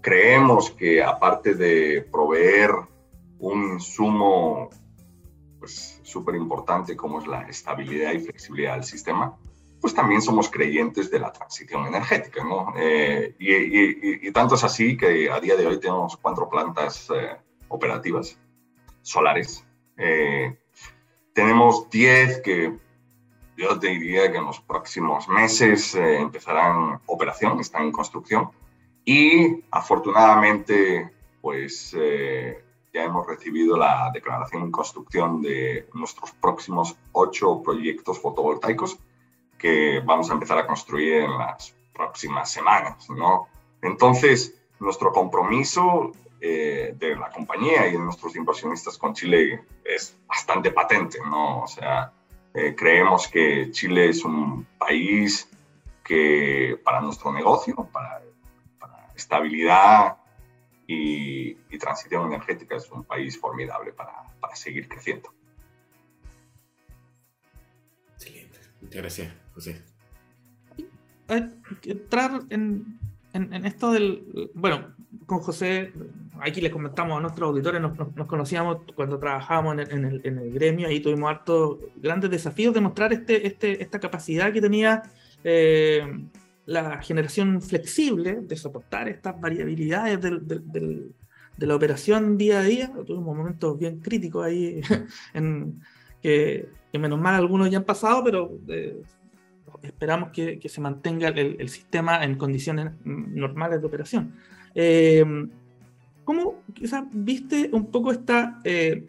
[0.00, 2.70] Creemos que aparte de proveer
[3.38, 4.70] un insumo
[5.58, 9.36] pues súper importante como es la estabilidad y flexibilidad del sistema,
[9.80, 12.72] pues también somos creyentes de la transición energética, ¿no?
[12.76, 17.36] Eh, y, tanto es así que a día de hoy tenemos cuatro plantas eh,
[17.68, 18.38] operativas
[19.02, 19.66] solares.
[19.96, 20.58] Eh,
[21.34, 22.72] tenemos diez que
[23.56, 28.50] yo te diría que en los próximos meses empezarán operación, están en construcción.
[29.04, 38.18] Y afortunadamente, pues ya hemos recibido la declaración en construcción de nuestros próximos ocho proyectos
[38.18, 38.98] fotovoltaicos
[39.58, 43.48] que vamos a empezar a construir en las próximas semanas, ¿no?
[43.82, 46.12] Entonces, nuestro compromiso
[46.46, 51.62] eh, de la compañía y de nuestros inversionistas con Chile es bastante patente, ¿no?
[51.62, 52.12] O sea,
[52.52, 55.48] eh, creemos que Chile es un país
[56.04, 58.20] que para nuestro negocio, para,
[59.16, 60.18] estabilidad
[60.86, 65.32] y, transición energética es un país formidable para, para seguir creciendo.
[68.16, 68.58] Excelente.
[68.82, 69.82] Muchas gracias, José.
[71.26, 72.98] Entrar en,
[73.32, 74.50] en, esto del.
[74.54, 74.94] Bueno,
[75.26, 75.92] con José,
[76.40, 81.30] aquí le comentamos a nuestros auditores, nos, conocíamos cuando trabajábamos en el, gremio, ahí tuvimos
[81.30, 85.02] hartos grandes desafíos de mostrar este, este, esta capacidad que tenía
[85.42, 86.06] eh,
[86.66, 92.92] la generación flexible de soportar estas variabilidades de la operación día a día.
[93.06, 94.80] Tuvimos momentos bien críticos ahí,
[96.22, 99.02] que, menos mal algunos ya han pasado, pero eh,
[99.82, 104.34] esperamos que, que, se mantenga el, el, sistema en condiciones normales de operación.
[104.74, 105.24] Eh,
[106.24, 109.06] ¿Cómo quizás viste un poco esta, eh,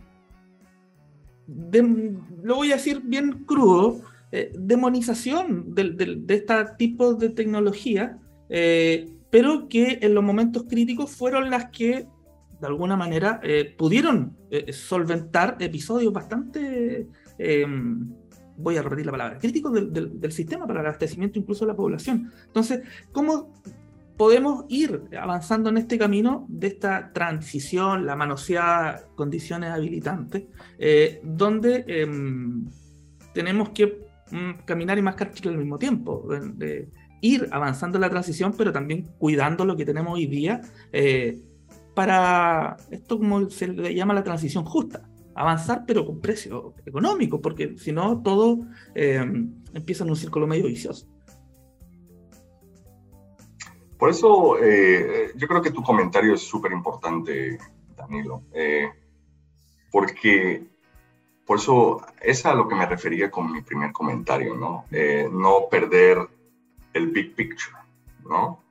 [2.44, 4.02] lo voy a decir bien crudo,
[4.32, 11.12] eh, demonización de, de, este tipo de tecnología, eh, pero que en los momentos críticos
[11.12, 12.08] fueron las que
[12.60, 13.42] de alguna manera
[13.78, 14.38] pudieron
[14.72, 17.06] solventar episodios bastante,
[18.58, 21.72] voy a repetir la palabra, críticos del, del, del, sistema para el abastecimiento incluso de
[21.74, 22.32] la población.
[22.48, 23.52] Entonces, ¿cómo
[24.18, 30.44] podemos ir avanzando en este camino de esta transición, la manoseada condiciones habilitantes,
[30.78, 32.66] eh, donde em,
[33.34, 34.00] tenemos que
[34.32, 36.90] mm, caminar y mascar chicle al mismo tiempo, de,
[37.22, 41.42] ir avanzando en la transición, pero también cuidando lo que tenemos hoy día eh,
[41.96, 45.10] para esto como se le llama la transición justa.
[45.34, 48.60] Avanzar pero con precio económico, porque si no todo
[48.94, 51.08] em, empieza en un círculo medio vicioso.
[53.98, 57.58] Por eso eh, yo creo que tu comentario es súper importante,
[57.96, 58.92] Danilo, eh,
[59.92, 60.66] porque
[61.46, 64.86] por eso es a lo que me refería con mi primer comentario, ¿no?
[64.92, 66.18] Eh, no perder
[66.94, 67.78] el big picture,
[68.24, 68.62] ¿no?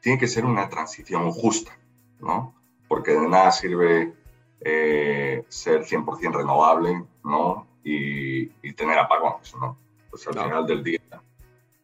[0.00, 1.76] tiene que ser una transición justa,
[2.20, 2.54] ¿no?
[2.86, 4.14] Porque de nada sirve
[4.60, 7.66] ser 100% renovable, ¿no?
[7.82, 9.76] Y, tener apagones, ¿no?
[10.08, 11.00] Pues al final del día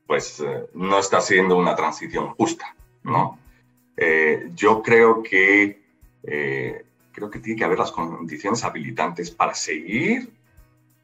[0.07, 3.39] pues eh, no está siendo una transición justa, ¿no?
[3.97, 5.83] Eh, yo creo que,
[6.23, 10.33] eh, creo que tiene que haber las condiciones habilitantes para seguir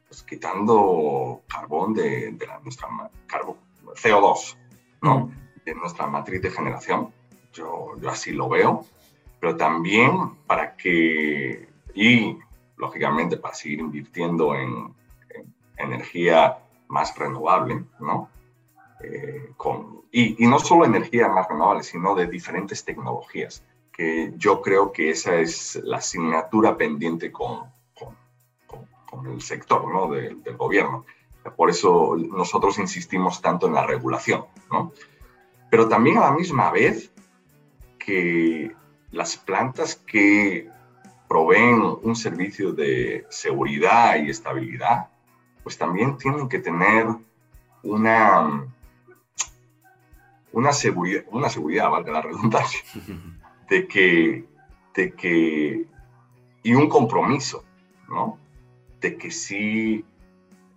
[0.07, 2.89] pues, quitando carbón de, nuestra
[3.27, 3.57] carbón,
[3.95, 4.57] CO2,
[5.01, 5.31] ¿no?
[5.65, 7.13] De nuestra matriz de generación.
[7.53, 8.85] Yo, yo así lo veo,
[9.39, 12.37] pero también para que, y
[12.77, 14.93] lógicamente para seguir invirtiendo en,
[15.29, 18.29] en energía más renovable, ¿no?
[19.03, 24.91] Eh, con, y, no solo energía más renovable, sino de diferentes tecnologías, que yo creo
[24.91, 27.63] que esa es la asignatura pendiente con,
[27.97, 28.15] con,
[29.05, 30.11] con, el sector ¿no?
[30.11, 31.05] del gobierno.
[31.55, 34.91] Por eso nosotros insistimos tanto en la regulación, ¿no?
[35.71, 37.11] Pero también a la misma vez
[37.97, 38.71] que
[39.11, 40.69] las plantas que
[41.27, 45.09] proveen un servicio de seguridad y estabilidad,
[45.63, 47.07] pues también tienen que tener
[47.83, 48.67] una
[50.53, 52.81] una seguridad, una seguridad, valga la redundancia,
[53.69, 54.45] de que,
[54.93, 55.85] de que,
[56.63, 57.63] y un compromiso,
[58.09, 58.37] ¿no?
[58.99, 60.05] De que sí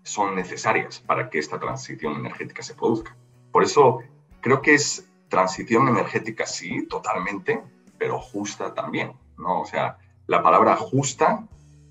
[0.03, 3.17] son necesarias para que esta transición energética se produzca.
[3.51, 4.01] Por eso
[4.41, 7.63] creo que es transición energética, sí, totalmente,
[7.99, 9.63] pero justa también, ¿no?
[9.63, 11.47] O sea, la palabra justa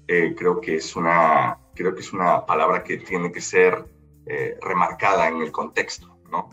[0.08, 3.86] eh, creo, que es una, creo que es una palabra que tiene que ser
[4.26, 6.50] eh, remarcada en el contexto, ¿no?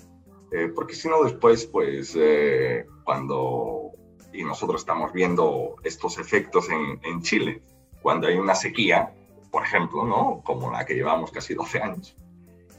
[0.51, 3.93] Eh, porque si no después, pues eh, cuando,
[4.33, 7.63] y nosotros estamos viendo estos efectos en, en, Chile,
[8.03, 9.15] cuando hay una sequía,
[9.51, 10.43] por ejemplo, ¿no?
[10.45, 12.17] como la que llevamos casi 12 años,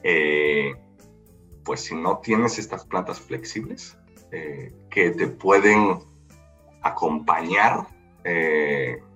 [0.03, 0.75] eh,
[1.63, 3.97] pues si no tienes estas plantas flexibles
[4.89, 5.99] que te pueden
[6.81, 7.85] acompañar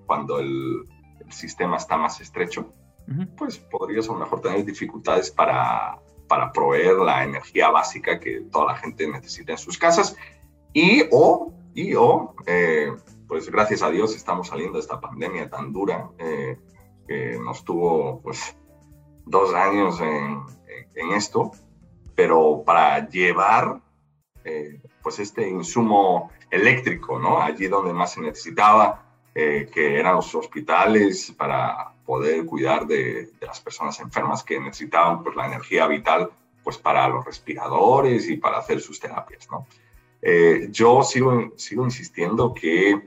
[0.05, 0.85] cuando el,
[1.21, 2.73] el, sistema está más estrecho,
[3.37, 8.73] pues podrías a lo mejor tener dificultades para para proveer la energía básica que toda
[8.73, 10.15] la gente necesita en sus casas.
[10.73, 12.93] Y o, y o eh,
[13.27, 16.57] pues gracias a Dios estamos saliendo de esta pandemia tan dura eh,
[17.07, 18.55] que nos tuvo pues
[19.25, 20.43] dos años en,
[21.15, 21.51] esto,
[22.15, 23.81] pero para llevar
[24.43, 27.41] eh, pues este insumo eléctrico, ¿no?
[27.41, 29.01] Allí donde más se necesitaba,
[29.33, 35.47] que eran los hospitales para poder cuidar de, las personas enfermas que necesitaban pues, la
[35.47, 36.29] energía vital
[36.63, 39.47] pues, para los respiradores y para hacer sus terapias.
[39.51, 39.67] ¿no?
[40.21, 43.01] Eh, yo sigo, sigo insistiendo que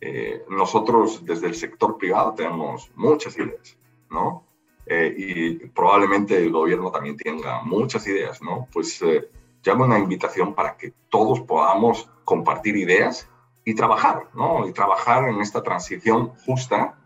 [0.00, 3.76] eh, nosotros desde el sector privado tenemos muchas ideas,
[4.10, 4.44] ¿no?
[4.90, 8.66] y probablemente el gobierno también tenga muchas ideas, ¿no?
[8.72, 8.98] Pues
[9.62, 13.28] llamo una invitación para que todos podamos compartir ideas
[13.64, 14.66] y trabajar, ¿no?
[14.66, 16.97] Y trabajar en esta transición justa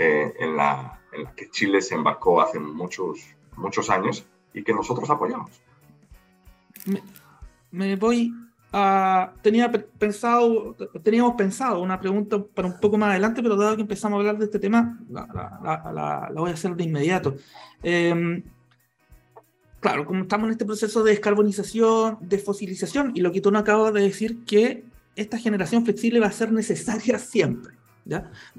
[0.00, 3.20] eh, en, la, en, la, que Chile se embarcó hace muchos,
[3.56, 5.50] muchos años y que nosotros apoyamos.
[7.70, 8.32] Me, voy
[8.72, 9.34] a...
[9.42, 14.16] Tenía pensado, teníamos pensado una pregunta para un poco más adelante, pero dado que empezamos
[14.16, 15.26] a hablar de este tema, la,
[15.62, 17.36] la, la voy a hacer de inmediato.
[17.82, 18.42] Eh,
[19.80, 23.62] claro, como estamos en este proceso de descarbonización, de fosilización, y lo que tú nos
[23.62, 24.84] acabas de decir, que
[25.16, 27.74] esta generación flexible va a ser necesaria siempre,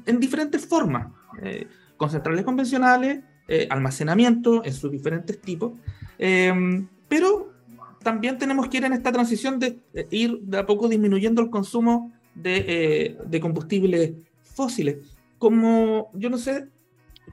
[0.06, 1.08] En diferentes formas,
[1.42, 5.74] eh, con centrales convencionales, eh, almacenamiento en sus diferentes tipos,
[6.18, 7.52] em, pero
[8.04, 12.12] también tenemos que ir en esta transición de, ir de a poco disminuyendo el consumo
[12.34, 14.98] de, eh, combustibles fósiles.
[15.38, 16.68] Como, yo no sé,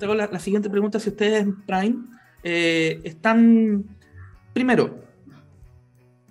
[0.00, 1.96] la, la siguiente pregunta, si ustedes en Prime
[2.42, 3.84] están,
[4.52, 4.98] primero,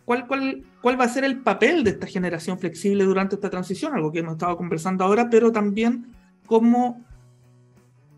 [0.06, 3.94] ¿cuál, cuál, cuál va a ser el papel de esta generación flexible durante esta transición,
[3.94, 7.04] algo que hemos estado conversando ahora, pero también cómo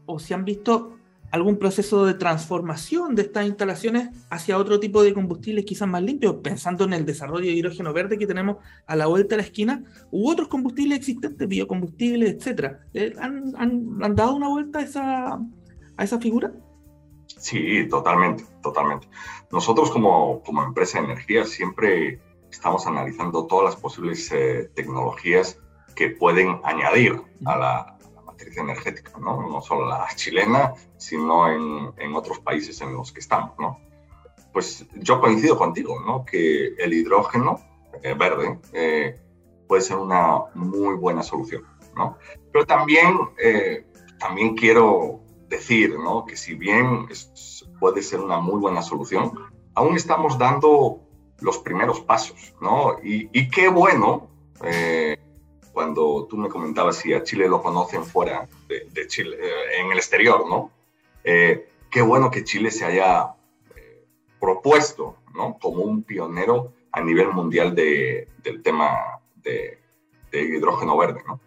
[0.05, 0.95] o si han visto
[1.31, 6.35] algún proceso de transformación de estas instalaciones hacia otro tipo de combustibles quizás más limpios,
[6.43, 9.83] pensando en el desarrollo de hidrógeno verde que tenemos a la vuelta de la esquina,
[10.11, 12.81] u otros combustibles existentes, biocombustibles, etcétera.
[12.93, 15.39] Eh, ¿Han, han, dado una vuelta a esa,
[15.97, 16.53] a esa figura?
[17.25, 19.09] Sí, totalmente, totalmente.
[19.51, 22.19] Nosotros como, como empresa de energía siempre
[22.51, 25.59] estamos analizando todas las posibles eh, tecnologías
[25.95, 29.49] que pueden añadir a la, matriz energética, ¿no?
[29.49, 33.79] No solo la chilena, sino en, en, otros países en los que estamos, ¿no?
[34.53, 36.23] Pues yo coincido contigo, ¿no?
[36.25, 37.59] Que el hidrógeno
[38.01, 39.19] eh, verde eh,
[39.67, 42.17] puede ser una muy buena solución, ¿no?
[42.53, 43.17] Pero también,
[44.19, 46.25] también quiero decir, ¿no?
[46.25, 47.07] Que si bien
[47.79, 49.33] puede ser una muy buena solución,
[49.75, 51.08] aún estamos dando
[51.41, 52.97] los primeros pasos, ¿no?
[53.03, 54.29] Y, qué bueno,
[54.63, 55.17] eh,
[55.71, 59.97] cuando tú me comentabas si a Chile lo conocen fuera de, Chile, eh, en el
[59.97, 60.71] exterior, ¿no?
[61.23, 63.33] Eh, qué bueno que Chile se haya
[64.39, 65.57] propuesto, ¿no?
[65.59, 69.79] Como un pionero a nivel mundial de, del tema de,
[70.31, 71.39] de, hidrógeno verde, ¿no?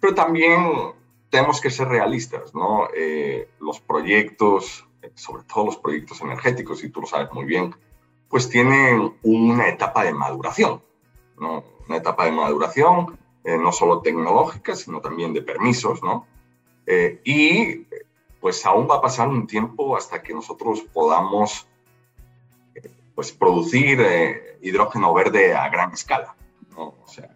[0.00, 0.92] Pero también
[1.30, 2.88] tenemos que ser realistas, ¿no?
[3.58, 7.74] los proyectos, sobre todo los proyectos energéticos, y tú lo sabes muy bien,
[8.34, 10.82] pues tienen una etapa de maduración,
[11.38, 11.62] ¿no?
[11.86, 16.26] Una etapa de maduración, eh, no solo tecnológica, sino también de permisos, ¿no?
[16.84, 17.86] Eh, y
[18.40, 21.68] pues aún va a pasar un tiempo hasta que nosotros podamos
[22.74, 24.04] eh, pues producir
[24.60, 26.34] hidrógeno verde a gran escala,
[26.76, 26.96] ¿no?
[27.04, 27.30] O sea,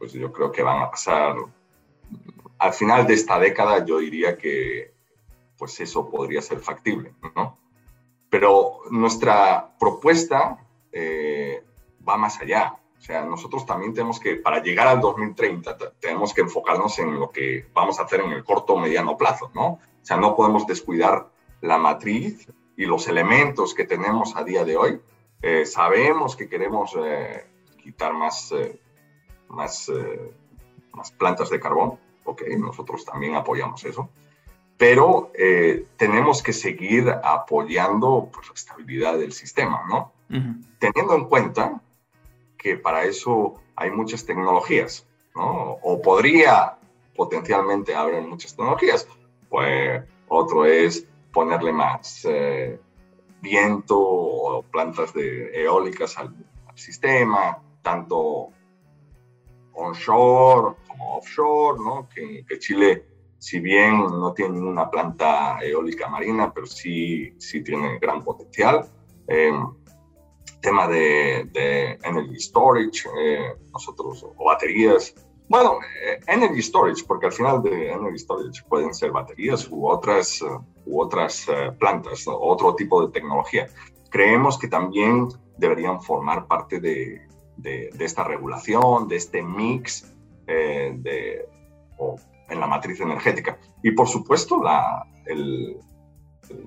[0.00, 1.36] pues yo creo que van a pasar,
[2.58, 4.92] al final de esta década yo diría que
[5.56, 7.61] pues eso podría ser factible, ¿no?
[8.32, 10.56] Pero nuestra propuesta
[10.90, 11.62] eh,
[12.08, 12.78] va más allá.
[12.98, 17.30] O sea, nosotros también tenemos que, para llegar al 2030, tenemos que enfocarnos en lo
[17.30, 19.66] que vamos a hacer en el corto o mediano plazo, ¿no?
[19.66, 21.28] O sea, no podemos descuidar
[21.60, 25.00] la matriz y los elementos que tenemos a día de hoy.
[25.42, 27.44] Eh, sabemos que queremos eh,
[27.82, 28.54] quitar más,
[29.48, 29.92] más,
[30.94, 34.08] más plantas de carbón, ok, nosotros también apoyamos eso
[34.82, 40.10] pero eh, tenemos que seguir apoyando pues, la estabilidad del sistema, ¿no?
[40.80, 41.80] Teniendo en cuenta
[42.58, 45.78] que para eso hay muchas tecnologías, ¿no?
[45.84, 46.78] O podría
[47.14, 49.06] potencialmente haber muchas tecnologías.
[49.48, 52.80] Pues otro es ponerle más eh,
[53.40, 56.34] viento o plantas de eólicas al,
[56.74, 58.48] sistema, tanto
[59.74, 62.08] onshore como offshore, ¿no?
[62.12, 63.11] Que, que Chile
[63.42, 68.88] si bien no tienen una planta eólica marina, pero sí, sí tienen gran potencial.
[69.26, 69.50] Eh,
[70.60, 75.12] tema de, de, energy storage, eh, nosotros, o baterías.
[75.48, 80.40] Bueno, eh, energy storage, porque al final de energy storage pueden ser baterías u otras,
[80.86, 81.48] u otras
[81.80, 83.66] plantas, otro tipo de tecnología.
[84.08, 85.26] Creemos que también
[85.58, 87.26] deberían formar parte de,
[87.56, 90.14] de, de esta regulación, de este mix
[90.46, 91.48] de,
[92.52, 93.58] en la matriz energética.
[93.82, 95.76] Y por supuesto, la, el,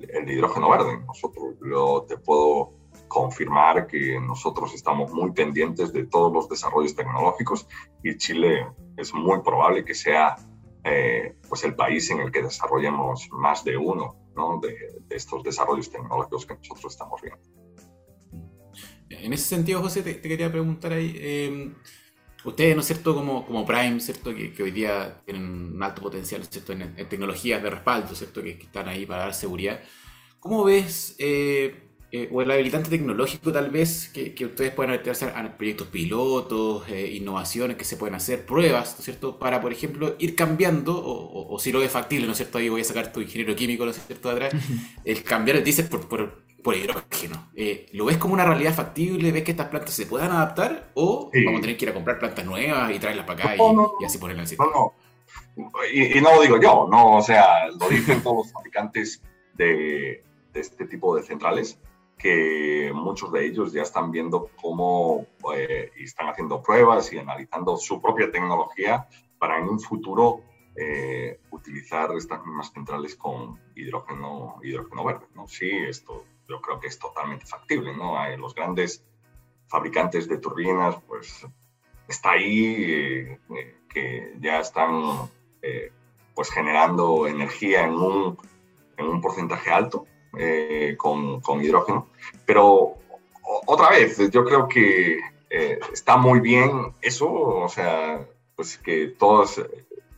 [0.09, 0.99] el, hidrógeno verde.
[1.05, 2.73] Nosotros, yo te puedo
[3.07, 7.67] confirmar que nosotros estamos muy pendientes de todos los desarrollos tecnológicos
[8.03, 8.67] y Chile
[8.97, 10.35] es muy probable que sea
[10.83, 14.59] eh, pues el país en el que desarrollemos más de uno ¿no?
[14.59, 14.75] de,
[15.09, 17.41] estos desarrollos tecnológicos que nosotros estamos viendo.
[19.09, 21.73] En ese sentido, José, te, quería preguntar ahí, eh,
[22.45, 26.43] ustedes, ¿no es cierto?, como, como Prime, ¿cierto?, que, hoy día tienen un alto potencial,
[26.45, 29.79] ¿cierto?, en, tecnologías de respaldo, ¿cierto?, que, están ahí para dar seguridad.
[30.39, 31.75] ¿Cómo ves, eh,
[32.11, 37.11] eh, o el habilitante tecnológico tal vez, que, ustedes puedan hacer a proyectos pilotos, eh,
[37.13, 41.57] innovaciones que se pueden hacer, pruebas, ¿no es cierto?, para, por ejemplo, ir cambiando, o,
[41.59, 43.91] si lo es factible, ¿no es cierto?, ahí voy a sacar tu ingeniero químico, ¿no
[43.91, 44.53] es cierto?, atrás,
[45.03, 47.51] el cambiar el diésel por, por por hidrógeno.
[47.55, 49.31] Eh, ¿Lo ves como una realidad factible?
[49.31, 50.89] ¿Ves que estas plantas se puedan adaptar?
[50.95, 54.03] ¿O vamos a tener que ir a comprar plantas nuevas y traerlas para acá y,
[54.03, 54.93] así ponerlas en No, no.
[55.93, 59.21] Y, no lo digo yo, no, o sea, lo dicen todos los fabricantes
[59.53, 60.23] de,
[60.55, 61.79] este tipo de centrales,
[62.17, 67.77] que muchos de ellos ya están viendo cómo eh, y están haciendo pruebas y analizando
[67.77, 70.41] su propia tecnología para en un futuro
[70.75, 75.27] eh, utilizar estas mismas centrales con hidrógeno, hidrógeno verde.
[75.35, 75.47] ¿no?
[75.47, 78.17] Sí, esto yo creo que es totalmente factible, ¿no?
[78.17, 79.03] Hay los grandes
[79.67, 81.45] fabricantes de turbinas, pues
[82.07, 85.29] está ahí, eh, eh, que ya están
[85.61, 85.91] eh,
[86.33, 88.37] pues generando energía en un,
[88.97, 90.05] en un porcentaje alto
[90.97, 92.09] con, con, hidrógeno.
[92.45, 92.95] Pero
[93.65, 95.17] otra vez, yo creo que
[95.93, 99.65] está muy bien eso, o sea, pues que todos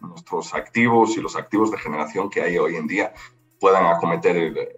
[0.02, 3.14] nuestros activos y los activos de generación que hay hoy en día
[3.60, 4.70] puedan acometer el,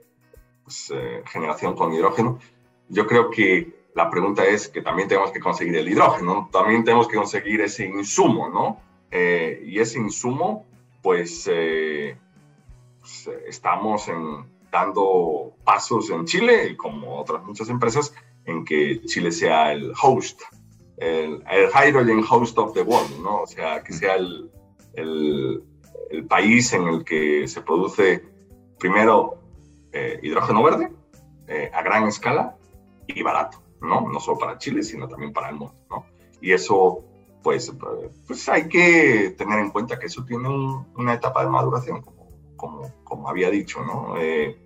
[0.69, 2.37] pues, eh, generación con hidrógeno.
[2.89, 7.07] Yo creo que la pregunta es que también tenemos que conseguir el hidrógeno, también tenemos
[7.07, 8.79] que conseguir ese insumo, ¿no?
[9.09, 10.67] Eh, y ese insumo,
[11.01, 12.15] pues, eh,
[12.99, 18.13] pues estamos en, dando pasos en Chile, como otras muchas empresas,
[18.45, 20.43] en que Chile sea el host,
[20.97, 23.41] el, el hydrogen host of the world, ¿no?
[23.41, 24.51] O sea, que sea el,
[24.93, 25.63] el,
[26.11, 28.23] el país en el que se produce
[28.77, 29.38] primero
[29.91, 30.91] eh, hidrógeno verde
[31.47, 32.55] eh, a gran escala
[33.07, 34.01] y barato, ¿no?
[34.01, 36.05] No solo para Chile, sino también para el mundo, ¿no?
[36.41, 37.03] Y eso,
[37.43, 37.73] pues,
[38.27, 40.47] pues hay que tener en cuenta que eso tiene
[40.95, 44.15] una etapa de maduración, como, como, como había dicho, ¿no?
[44.17, 44.57] Eh,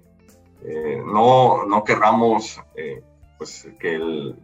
[1.06, 2.62] no, no querramos,
[3.38, 4.40] pues, que el,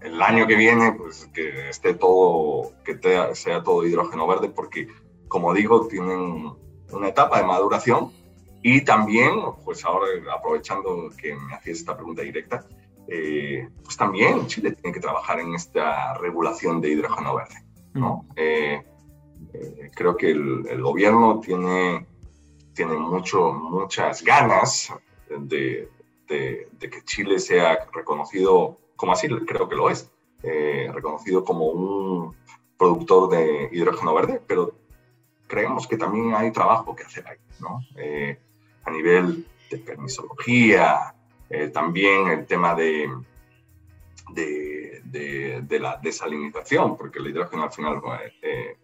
[0.00, 2.98] el año que viene, pues, que esté todo, que
[3.34, 4.88] sea todo hidrógeno verde, porque,
[5.28, 6.52] como digo, tienen
[6.92, 8.12] una etapa de maduración
[8.62, 12.64] y también, pues ahora aprovechando que me hacías esta pregunta directa,
[13.08, 17.56] eh, pues también Chile tiene que trabajar en esta regulación de hidrógeno verde.
[17.94, 18.26] ¿no?
[18.36, 18.82] Eh,
[19.52, 22.06] eh, creo que el, gobierno tiene,
[22.72, 24.92] tiene mucho, muchas ganas
[25.28, 25.88] de,
[26.28, 30.08] de, que Chile sea reconocido, como así creo que lo es,
[30.42, 32.36] reconocido como un
[32.78, 34.74] productor de hidrógeno verde, pero
[35.48, 37.38] creemos que también hay trabajo que hacer ahí.
[37.60, 37.80] ¿no?
[38.84, 41.14] A nivel de permisología,
[41.48, 43.10] eh, también el tema de,
[44.34, 48.00] de, la desalinización, porque el hidrógeno al final
[48.40, 48.76] eh,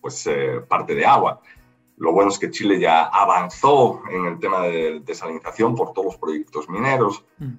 [0.00, 1.40] pues eh, parte de agua.
[1.98, 6.16] Lo bueno es que Chile ya avanzó en el tema de desalinización por todos los
[6.18, 7.54] proyectos mineros, mm.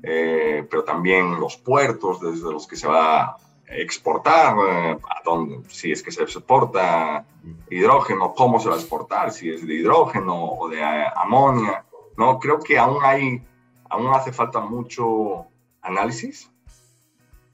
[0.70, 6.12] pero también los puertos desde los que se va exportar, a dónde, si es que
[6.12, 7.26] se exporta
[7.70, 10.82] hidrógeno, cómo se va a exportar, si es de hidrógeno o de
[11.16, 11.86] amonia.
[12.18, 13.44] No, creo que aún hay,
[13.90, 15.48] aún hace falta mucho
[15.82, 16.50] análisis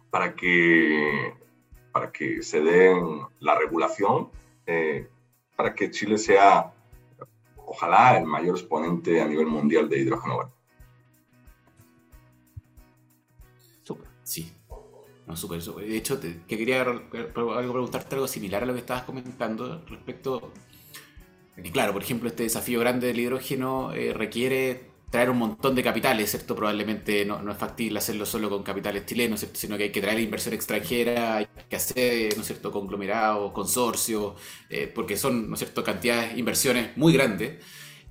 [0.10, 1.34] para que,
[1.92, 4.30] para que se den la regulación,
[4.66, 5.10] eh,
[5.56, 6.72] para que Chile sea,
[7.66, 10.54] ojalá, el mayor exponente a nivel mundial de hidrógeno verde.
[14.24, 14.54] Sí,
[15.28, 15.88] no, súper, súper.
[15.88, 20.52] De hecho, que quería preguntarte algo similar a lo que estabas comentando respecto.
[21.58, 25.84] Y claro, por ejemplo, este desafío grande del hidrógeno eh, requiere traer un montón de
[25.84, 26.56] capitales, ¿cierto?
[26.56, 29.60] Probablemente no, no, es factible hacerlo solo con capitales chilenos, ¿cierto?
[29.60, 34.34] Sino que hay que traer inversión extranjera, hay que hacer, ¿no es cierto?, conglomerados, consorcios,
[34.72, 37.64] eh, porque son, ¿no es cierto?, cantidades, inversiones muy grandes.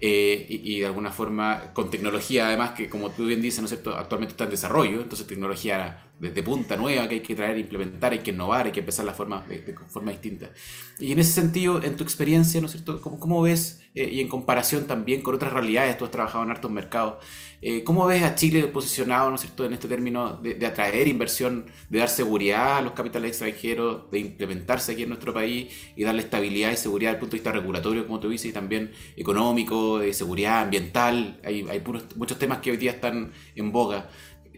[0.05, 3.71] Eh, y, de alguna forma con tecnología además que como tú bien dices, ¿no es
[3.71, 3.97] cierto?
[3.97, 8.21] actualmente está en desarrollo, entonces tecnología de, punta nueva que hay que traer, implementar, hay
[8.21, 10.51] que innovar, hay que empezar la forma, de, forma distinta.
[10.99, 13.01] Y en ese sentido, en tu experiencia, ¿no es cierto?
[13.01, 16.51] ¿Cómo, cómo ves, eh, y en comparación también con otras realidades, tú has trabajado en
[16.51, 17.17] hartos mercados,
[17.65, 19.65] eh, ¿Cómo ves a Chile posicionado ¿no es cierto?
[19.65, 24.91] en este término de, atraer inversión, de dar seguridad a los capitales extranjeros, de implementarse
[24.91, 28.05] aquí en nuestro país y darle estabilidad y seguridad desde el punto de vista regulatorio,
[28.05, 31.39] como tú dices, y también económico, de seguridad ambiental?
[31.45, 31.81] Hay, hay
[32.17, 34.09] muchos temas que hoy día están en boga.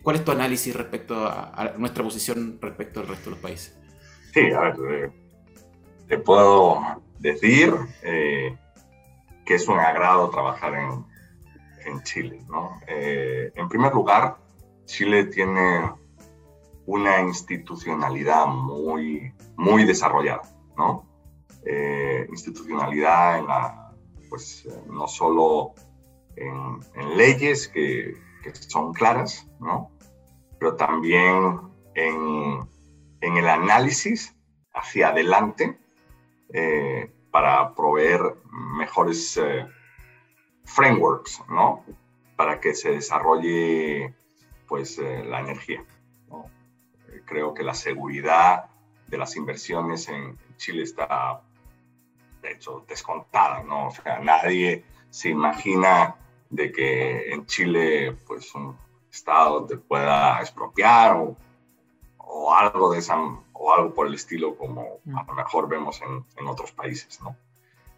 [0.05, 3.75] ¿Cuál es tu análisis respecto a, nuestra posición respecto al resto de los países?
[4.35, 5.13] Sí, a ver, eh,
[6.07, 6.79] te puedo
[7.19, 8.55] decir eh,
[9.47, 11.07] que es un agrado trabajar en,
[11.87, 12.45] en Chile.
[12.51, 12.79] ¿no?
[12.87, 14.37] Eh, en primer lugar,
[14.85, 15.91] Chile tiene
[16.85, 20.43] una institucionalidad muy, muy desarrollada,
[20.77, 21.09] ¿no?
[22.29, 23.95] Institucionalidad en la,
[24.29, 25.73] pues, no solo
[26.37, 29.94] en, en leyes que, que, son claras, ¿no?
[30.65, 31.61] Pero también
[31.95, 32.67] en,
[33.21, 34.35] en el análisis
[34.73, 35.79] hacia adelante
[36.55, 38.37] eh, para proveer
[38.79, 39.67] mejores eh,
[40.65, 41.85] frameworks, ¿no?
[42.35, 44.15] Para que se desarrolle,
[44.67, 45.85] pues, eh, la energía.
[46.31, 46.47] ¿no?
[47.27, 48.65] Creo que la seguridad
[49.07, 51.43] de las inversiones en Chile está,
[52.41, 53.89] de hecho, descontada, ¿no?
[53.89, 56.17] O sea, nadie se imagina
[56.49, 58.83] de que en Chile, pues, un
[59.15, 61.37] Estado te pueda expropiar o,
[62.19, 63.17] o algo de esa
[63.53, 67.37] o algo por el estilo como a lo mejor vemos en, en, otros países, ¿no?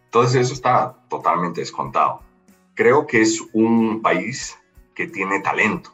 [0.05, 2.21] Entonces eso está totalmente descontado.
[2.73, 4.57] Creo que es un país
[4.95, 5.91] que tiene talento,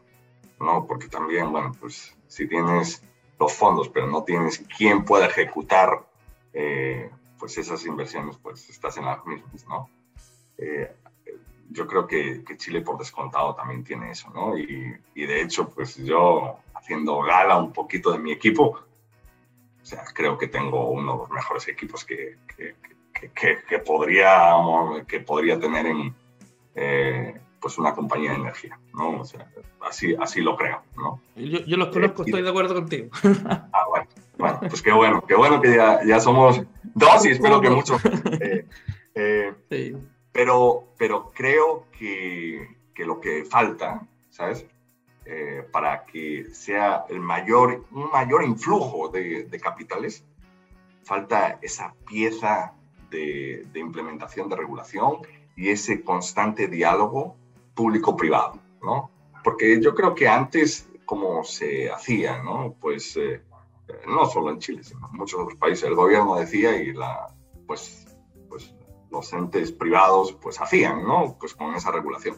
[0.60, 0.86] ¿no?
[0.86, 3.02] Porque también, bueno, pues si tienes
[3.40, 6.06] los fondos, pero no tienes quien pueda ejecutar
[6.54, 7.10] eh,
[7.40, 9.90] pues esas inversiones, pues estás en las mismas, ¿no?
[10.58, 10.96] Eh,
[11.74, 14.58] yo creo que, que, Chile por descontado también tiene eso, ¿no?
[14.58, 18.64] Y, y, de hecho, pues yo haciendo gala un poquito de mi equipo,
[19.82, 22.76] o sea, creo que tengo uno de los mejores equipos que, que,
[23.68, 24.54] que, podría,
[25.08, 26.16] que podría tener en
[26.76, 29.22] eh, pues una compañía de energía, ¿no?
[29.22, 29.50] O sea,
[29.82, 31.22] así, así lo creo, ¿no?
[31.36, 33.10] Yo, yo los conozco, eh, estoy de acuerdo contigo.
[33.74, 34.08] Ah, bueno,
[34.38, 36.62] bueno, pues qué bueno, qué bueno que ya, ya somos
[36.94, 38.04] dos y espero que muchos.
[38.06, 38.66] Eh,
[39.16, 39.96] eh, sí.
[40.34, 44.66] Pero, pero creo que, que lo que falta, ¿sabes?
[45.26, 50.26] Eh, para que sea el mayor, un mayor influjo de, de capitales,
[51.04, 52.74] falta esa pieza
[53.10, 55.20] de, de, implementación de regulación
[55.56, 57.38] y ese constante diálogo
[57.76, 59.12] público-privado, ¿no?
[59.44, 62.76] Porque yo creo que antes, como se hacía, ¿no?
[62.82, 63.44] Pues eh,
[64.08, 67.28] no solo en Chile, sino en muchos otros países, el gobierno decía y la,
[67.68, 68.13] pues,
[69.14, 71.38] los entes privados pues hacían, ¿no?
[71.40, 72.36] Pues con esa regulación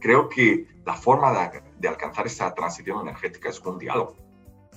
[0.00, 4.16] creo que la forma de, de, alcanzar esa transición energética es con diálogo,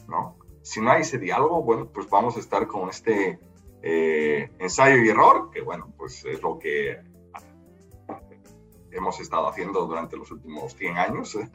[0.07, 0.37] ¿no?
[0.61, 3.39] Si no hay ese diálogo, bueno, pues vamos a estar con este
[3.81, 7.01] eh, ensayo y error, que bueno, pues es lo que
[8.91, 11.49] hemos estado haciendo durante los últimos 100 años, ¿eh?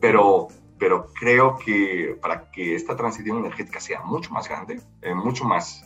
[0.00, 0.48] pero,
[0.78, 5.84] pero creo que para que esta transición energética sea mucho más grande, eh, mucho más,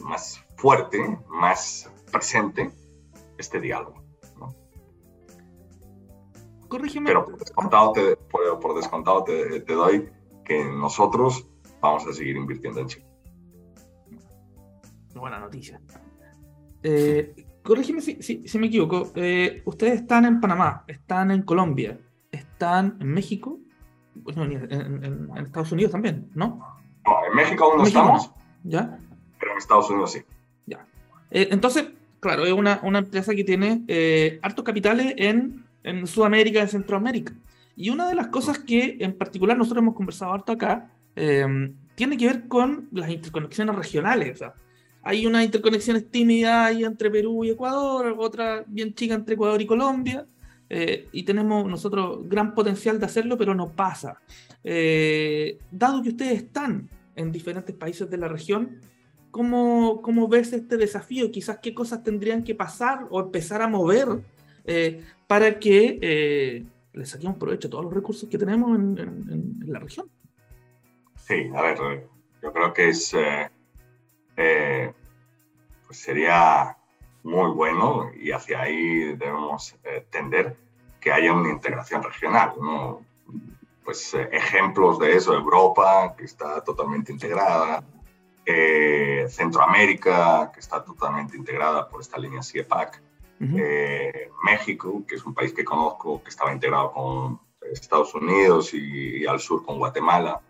[0.00, 2.70] más fuerte, más presente,
[3.38, 4.06] este diálogo.
[6.68, 7.06] Corrígeme.
[7.06, 10.08] Pero por descontado, te, por, por descontado te, te, doy
[10.44, 11.48] que nosotros
[11.80, 13.06] vamos a seguir invirtiendo en Chile.
[15.14, 15.80] Buena noticia.
[16.82, 19.12] Eh, corrígeme si, si, si, me equivoco.
[19.14, 21.98] Eh, ustedes están en Panamá, están en Colombia,
[22.30, 23.58] están en México,
[24.26, 26.58] en, en, en, Estados Unidos también, ¿no?
[27.04, 28.30] No, en México aún no México estamos.
[28.64, 28.98] ¿Ya?
[29.38, 30.22] Pero en Estados Unidos sí.
[30.66, 30.86] Ya.
[31.30, 31.88] Eh, entonces,
[32.20, 37.32] claro, es una, una empresa que tiene eh, hartos capitales en en Sudamérica, en Centroamérica.
[37.76, 42.16] Y una de las cosas que en particular nosotros hemos conversado harto acá eh, tiene
[42.16, 44.40] que ver con las interconexiones regionales.
[45.02, 49.66] Hay unas interconexiones tímidas ahí entre Perú y Ecuador, otra bien chica entre Ecuador y
[49.66, 50.26] Colombia.
[50.68, 54.20] Eh, y tenemos nosotros gran potencial de hacerlo, pero no pasa.
[54.64, 58.80] Eh, dado que ustedes están en diferentes países de la región,
[59.30, 61.30] ¿cómo, ¿cómo ves este desafío?
[61.30, 64.08] Quizás qué cosas tendrían que pasar o empezar a mover
[64.64, 66.64] eh, para que eh,
[66.96, 70.08] le saquemos provecho a todos los recursos que tenemos en, en, en, la región.
[71.16, 72.08] Sí, a ver,
[72.42, 73.50] yo creo que es eh,
[74.36, 74.92] eh,
[75.86, 76.76] pues sería
[77.22, 80.56] muy bueno y hacia ahí debemos eh, tender
[81.00, 83.02] que haya una integración regional, ¿no?
[83.84, 87.84] Pues ejemplos de eso, Europa, que está totalmente integrada,
[89.28, 93.02] Centroamérica, que está totalmente integrada por esta línea CIEPAC,
[93.38, 93.60] Uh -huh.
[93.60, 97.38] eh, México, que es un país que conozco, que estaba integrado con
[97.70, 100.40] Estados Unidos y, y al sur con Guatemala,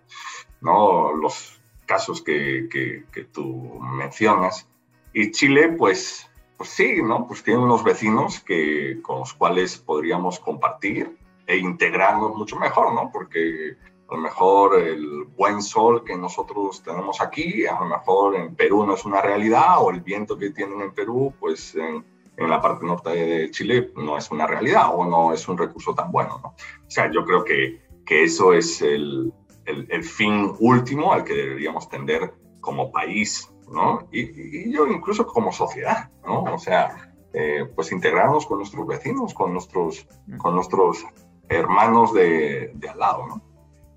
[0.60, 1.12] ¿no?
[1.12, 4.68] Los casos que, que, que, tú mencionas.
[5.12, 7.26] Y Chile, pues, pues sí, ¿no?
[7.26, 11.16] Pues tiene unos vecinos que, con los cuales podríamos compartir
[11.46, 13.10] e integrarnos mucho mejor, ¿no?
[13.12, 13.76] Porque
[14.08, 18.86] a lo mejor el buen sol que nosotros tenemos aquí, a lo mejor en Perú
[18.86, 22.04] no es una realidad, o el viento que tienen en Perú, pues en,
[22.36, 25.94] en la parte norte de Chile no es una realidad o no es un recurso
[25.94, 26.40] tan bueno.
[26.42, 26.48] ¿no?
[26.50, 29.32] O sea, yo creo que, que eso es el,
[29.64, 34.06] el, el, fin último al que deberíamos tender como país, ¿no?
[34.12, 34.20] Y,
[34.68, 36.44] y yo incluso como sociedad, ¿no?
[36.44, 40.06] O sea, eh, pues integrarnos con nuestros vecinos, con nuestros,
[40.38, 41.04] con nuestros
[41.48, 43.42] hermanos de, de al lado, ¿no?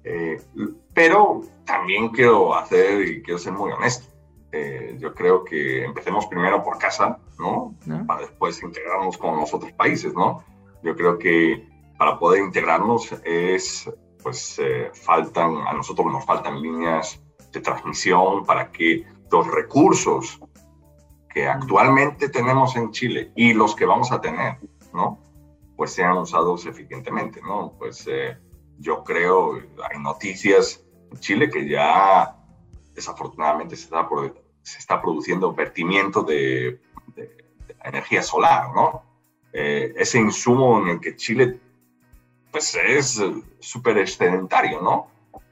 [0.04, 0.42] Eh,
[0.94, 4.08] pero también quiero hacer y quiero ser muy honesto.
[4.52, 7.76] Eh, yo creo que empecemos primero por casa, ¿no?
[8.08, 10.44] Para después integrarnos con los otros países, ¿no?
[10.82, 13.92] Yo creo que para poder integrarnos es,
[14.24, 14.60] pues,
[14.94, 17.22] faltan, a nosotros nos faltan líneas
[17.52, 20.40] de transmisión para que los recursos
[21.30, 24.58] que actualmente tenemos en Chile y los que vamos a tener,
[24.94, 25.20] ¿no?
[25.76, 27.74] Pues sean usados eficientemente, ¿no?
[27.78, 28.38] Pues eh,
[28.80, 29.56] yo creo,
[29.90, 32.36] hay noticias en Chile que ya
[32.94, 34.08] desafortunadamente se está,
[34.62, 36.80] se está produciendo vertimiento de,
[37.84, 39.04] energía solar, ¿no?
[39.54, 41.60] Eh, ese insumo en el que Chile,
[42.52, 43.22] pues es
[43.60, 45.08] súper excedentario, ¿no?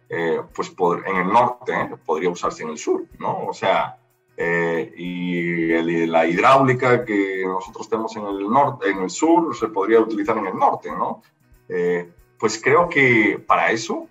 [0.09, 0.73] Eh, pues
[1.05, 1.73] en el norte
[2.05, 3.47] podría usarse en el sur, ¿no?
[3.47, 3.97] O sea,
[4.39, 9.99] eh, y la hidráulica que nosotros tenemos en el norte, en el sur, se podría
[9.99, 11.23] utilizar en el norte, ¿no?
[11.67, 12.09] Eh,
[12.40, 14.08] pues creo que para eso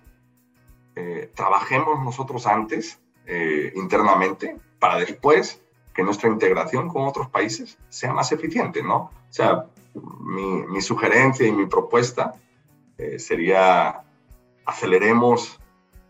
[0.95, 2.99] eh, trabajemos nosotros antes
[3.75, 5.61] internamente para después
[5.93, 8.95] que nuestra integración con otros países sea más eficiente, ¿no?
[8.95, 9.65] O sea,
[10.21, 12.35] mi, sugerencia y mi propuesta
[13.17, 14.01] sería
[14.67, 15.59] aceleremos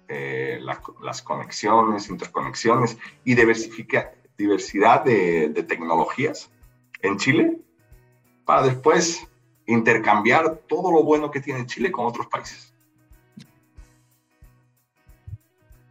[0.09, 0.59] eh,
[1.01, 6.49] las conexiones, interconexiones y diversidad de, tecnologías
[7.01, 7.57] en Chile
[8.45, 9.27] para después
[9.67, 12.73] intercambiar todo lo bueno que tiene Chile con otros países.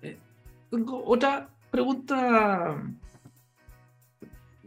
[0.02, 0.18] Eh,
[1.04, 2.76] otra pregunta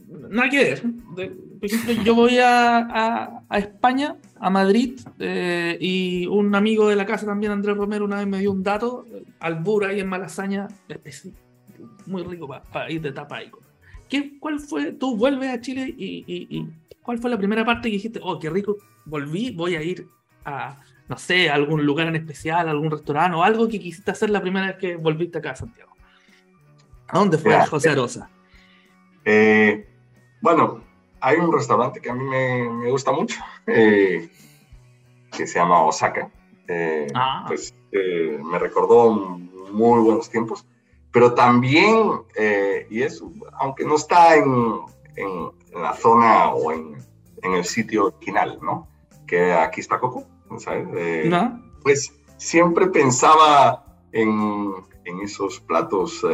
[0.09, 0.81] nada que ver.
[0.81, 7.25] por ejemplo, yo voy a, España, a Madrid, eh, y un amigo de la casa
[7.25, 9.05] también, Andrés Romero, una vez me dio un dato,
[9.39, 10.67] Albura ahí en Malasaña,
[12.05, 13.39] muy rico para ir de tapa
[14.07, 14.91] ¿Qué, ¿Cuál fue?
[14.93, 16.67] Tú vuelves a Chile y,
[17.01, 18.77] ¿cuál fue la primera parte que dijiste, oh, qué rico,
[19.09, 20.07] volví, voy a ir
[20.45, 24.29] a, no sé, a algún lugar en especial, algún restaurante o algo que quisiste hacer
[24.29, 25.93] la primera vez que volviste acá a Santiago?
[27.07, 28.29] ¿A dónde fue José Arosa?
[29.25, 29.87] Eh,
[30.41, 30.81] bueno,
[31.21, 34.29] hay un restaurante que a mí me, gusta mucho, eh,
[35.31, 36.29] que se llama Osaka.
[36.67, 37.45] Eh, ah.
[37.47, 40.65] Pues eh, me recordó muy buenos tiempos,
[41.11, 42.21] pero también,
[42.89, 44.81] y eso, aunque no está en,
[45.73, 46.97] la zona o en,
[47.41, 48.88] el sitio original, ¿no?
[49.29, 50.25] Que aquí está Coco,
[50.57, 51.29] ¿sabes?
[51.29, 51.61] ¿No?
[51.83, 54.73] Pues siempre pensaba en,
[55.05, 56.25] en esos platos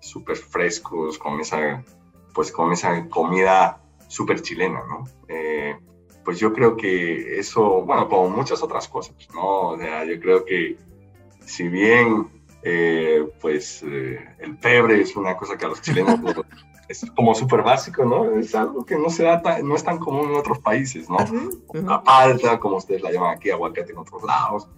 [0.00, 1.84] súper frescos, con esa
[2.32, 5.04] pues con esa comida súper chilena, ¿no?
[5.28, 5.76] Eh,
[6.24, 9.68] pues yo creo que eso, bueno, como muchas otras cosas, ¿no?
[9.68, 10.76] O sea, yo creo que
[11.44, 12.28] si bien,
[12.62, 16.20] eh, pues el eh, pebre es una cosa que a los chilenos
[16.90, 18.38] es como súper básico, ¿no?
[18.38, 21.18] Es algo que no se da, no es tan común en otros países, ¿no?
[21.72, 24.68] La palta, como ustedes la llaman aquí, aguacate en otros lados.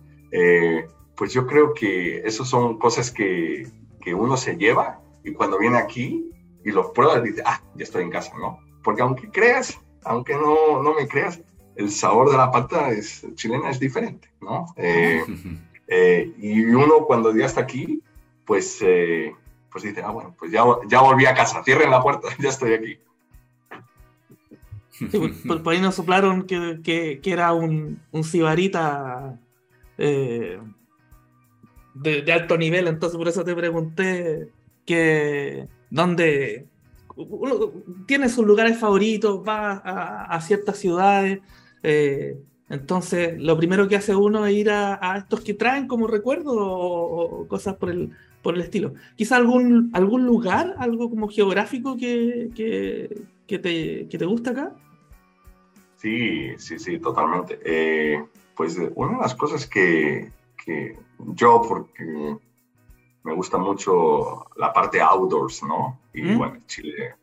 [1.17, 3.67] pues yo creo que eso son cosas que,
[4.01, 6.31] que uno se lleva y cuando viene aquí
[6.65, 8.59] y los pruebas y dices, ah, ya estoy en casa, ¿no?
[8.83, 11.41] Porque aunque creas, aunque no, no me creas,
[11.77, 14.67] el sabor de la pata es, chilena es diferente, ¿no?
[14.77, 15.23] Eh,
[15.89, 18.03] eh, y uno cuando ya está aquí,
[18.45, 19.35] pues, eh,
[19.73, 22.75] pues dice, ah, bueno, pues ya, ya volví a casa, cierren la puerta, ya estoy
[22.75, 22.99] aquí.
[25.11, 25.19] Sí,
[25.49, 29.39] por, ahí nos soplaron que, que, era un, un cibarita
[29.97, 30.61] de,
[31.95, 34.49] de, alto nivel, entonces por eso te pregunté
[34.85, 36.67] que donde
[37.17, 37.73] uno
[38.07, 41.41] tiene sus lugares favoritos, va a, ciertas ciudades.
[41.83, 42.37] Eh,
[42.73, 47.47] entonces, lo primero que hace uno es ir a, estos que traen como recuerdo o,
[47.47, 48.11] cosas por el,
[48.43, 48.95] por el estilo.
[49.15, 54.75] Quizá algún, algún lugar, algo como geográfico que, que, te, que te gusta acá.
[55.99, 57.61] Sí, sí, sí, totalmente.
[57.65, 58.25] Eh,
[58.57, 60.31] pues una de las cosas que,
[60.65, 62.37] que yo, porque
[63.23, 66.01] me gusta mucho la parte outdoors, ¿no?
[66.15, 66.39] Y mm.
[66.39, 67.15] bueno, Chile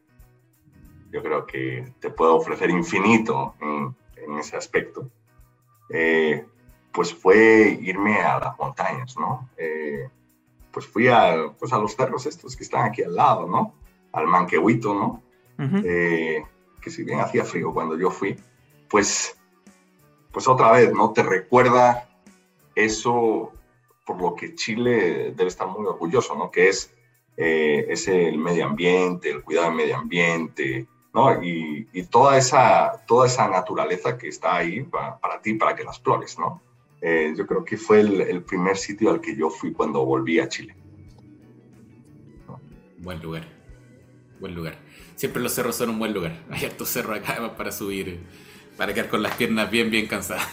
[1.11, 3.95] yo creo que te puede ofrecer infinito en,
[4.37, 5.09] ese aspecto.
[5.89, 6.45] Eh,
[6.91, 9.49] pues fue irme a las montañas, ¿no?
[9.57, 10.09] Eh,
[10.71, 13.73] pues fui a, pues a los cerros estos que están aquí al lado, ¿no?
[14.11, 15.23] Al Manquehuito, ¿no?
[15.83, 16.43] Eh,
[16.81, 18.37] que si bien hacía frío cuando yo fui,
[18.89, 19.37] pues,
[20.31, 21.11] pues otra vez, ¿no?
[21.11, 22.09] Te recuerda
[22.75, 23.51] eso
[24.05, 26.49] por lo que Chile debe estar muy orgulloso, ¿no?
[26.49, 26.93] Que es,
[27.37, 31.43] eh, es el medio ambiente, el cuidado del medio ambiente, ¿no?
[31.43, 35.83] Y, y toda, esa, toda esa naturaleza que está ahí para, para ti, para que
[35.83, 36.61] la explores, ¿no?
[37.01, 40.39] Eh, yo creo que fue el, el, primer sitio al que yo fui cuando volví
[40.39, 40.75] a Chile.
[42.97, 43.47] Buen lugar,
[44.41, 44.77] buen lugar.
[45.15, 46.43] siempre los cerros son un buen lugar.
[46.49, 48.19] Hay hartos cerros acá para subir,
[48.77, 50.47] para quedar con las piernas bien, bien cansadas.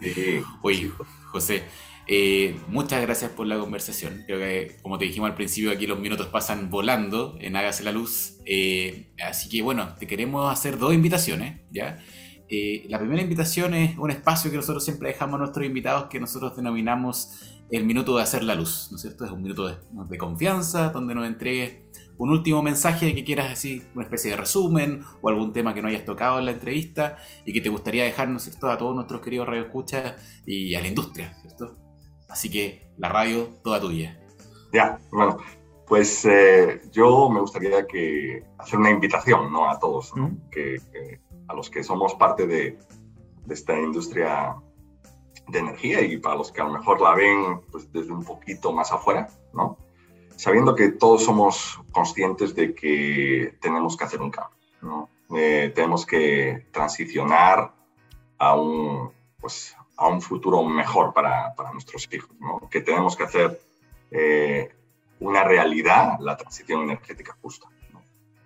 [0.00, 0.92] Sí, Oye,
[1.30, 1.64] José,
[2.10, 4.22] eh, muchas gracias por la conversación.
[4.26, 7.92] Creo que, como te dijimos al principio, aquí los minutos pasan volando en Hágase la
[7.92, 8.38] Luz.
[8.46, 11.98] Eh, así que, bueno, te queremos hacer dos invitaciones, ¿ya?
[12.48, 16.18] Eh, la primera invitación es un espacio que nosotros siempre dejamos a nuestros invitados que
[16.18, 19.26] nosotros denominamos el minuto de hacer la luz, ¿no es cierto?
[19.26, 21.76] Es un minuto de, confianza donde nos entregues
[22.16, 25.88] un último mensaje que quieras decir, una especie de resumen o algún tema que no
[25.88, 28.94] hayas tocado en la entrevista y que te gustaría dejar, ¿no es cierto?, a todos
[28.94, 30.14] nuestros queridos radioescuchas
[30.46, 31.87] y a la industria, ¿cierto?
[32.28, 34.20] Así que la radio, toda tuya.
[34.72, 35.38] Ya, bueno,
[35.86, 39.70] pues eh, yo me gustaría que hacer una invitación ¿no?
[39.70, 40.36] a todos, ¿no?
[40.50, 40.78] que
[41.48, 42.78] a los que somos parte de,
[43.48, 44.56] esta industria
[45.48, 48.72] de energía y para los que a lo mejor la ven pues, desde un poquito
[48.72, 49.78] más afuera, ¿no?
[50.36, 55.08] Sabiendo que todos somos conscientes de que tenemos que hacer un cambio, ¿no?
[55.34, 57.72] Eh, tenemos que transicionar
[58.36, 59.10] a un,
[59.40, 62.68] pues, a un futuro mejor para, para nuestros hijos, ¿no?
[62.70, 63.60] Que tenemos que hacer
[64.12, 64.72] eh,
[65.18, 67.68] una realidad la transición energética justa.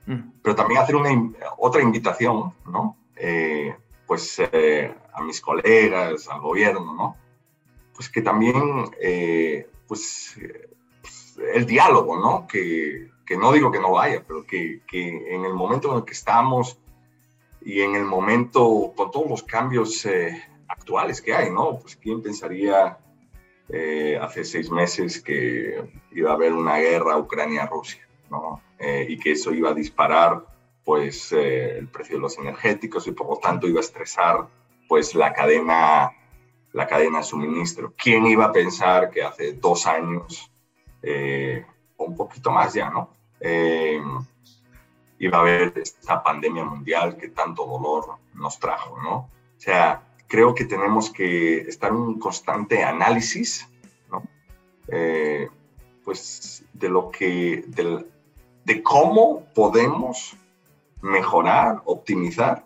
[0.06, 0.32] Mm.
[0.42, 1.10] Pero también hacer una,
[1.58, 2.96] otra invitación, ¿no?
[3.16, 3.76] Eh,
[4.06, 7.16] pues eh, a mis colegas, al gobierno, ¿no?
[7.94, 10.38] Pues que también, eh, pues,
[11.54, 12.46] el diálogo, ¿no?
[12.46, 16.04] Que, que, no digo que no vaya, pero que, que, en el momento en el
[16.04, 16.78] que estamos
[17.60, 20.06] y en el momento, con todos los cambios
[20.72, 21.78] actuales que hay, ¿no?
[21.78, 22.98] Pues quién pensaría
[24.20, 28.60] hace seis meses que iba a haber una guerra Ucrania-Rusia, ¿no?
[28.84, 30.44] Eh, y que eso iba a disparar
[30.84, 34.48] pues eh, el precio de los energéticos y por lo tanto iba a estresar
[34.88, 36.10] pues la cadena
[36.72, 37.94] la cadena de suministro.
[37.96, 40.50] ¿Quién iba a pensar que hace dos años
[41.00, 41.64] eh,
[41.96, 43.10] o un poquito más ya, ¿no?
[45.18, 49.16] iba a haber esta pandemia mundial que tanto dolor nos trajo, ¿no?
[49.16, 50.02] O sea,
[50.32, 53.68] creo que tenemos que estar en un constante análisis,
[54.10, 54.22] ¿no?
[56.04, 58.06] pues de lo que, del,
[58.64, 60.34] de cómo podemos
[61.02, 62.64] mejorar, optimizar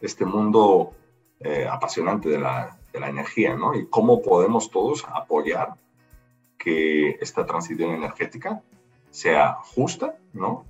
[0.00, 0.92] este mundo
[1.40, 3.74] eh, apasionante de la, de la, energía, ¿no?
[3.74, 5.74] Y cómo podemos todos apoyar
[6.56, 8.62] que esta transición energética
[9.10, 10.64] sea justa, ¿no?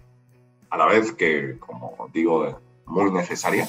[0.70, 3.68] A la vez que, como digo, muy necesaria,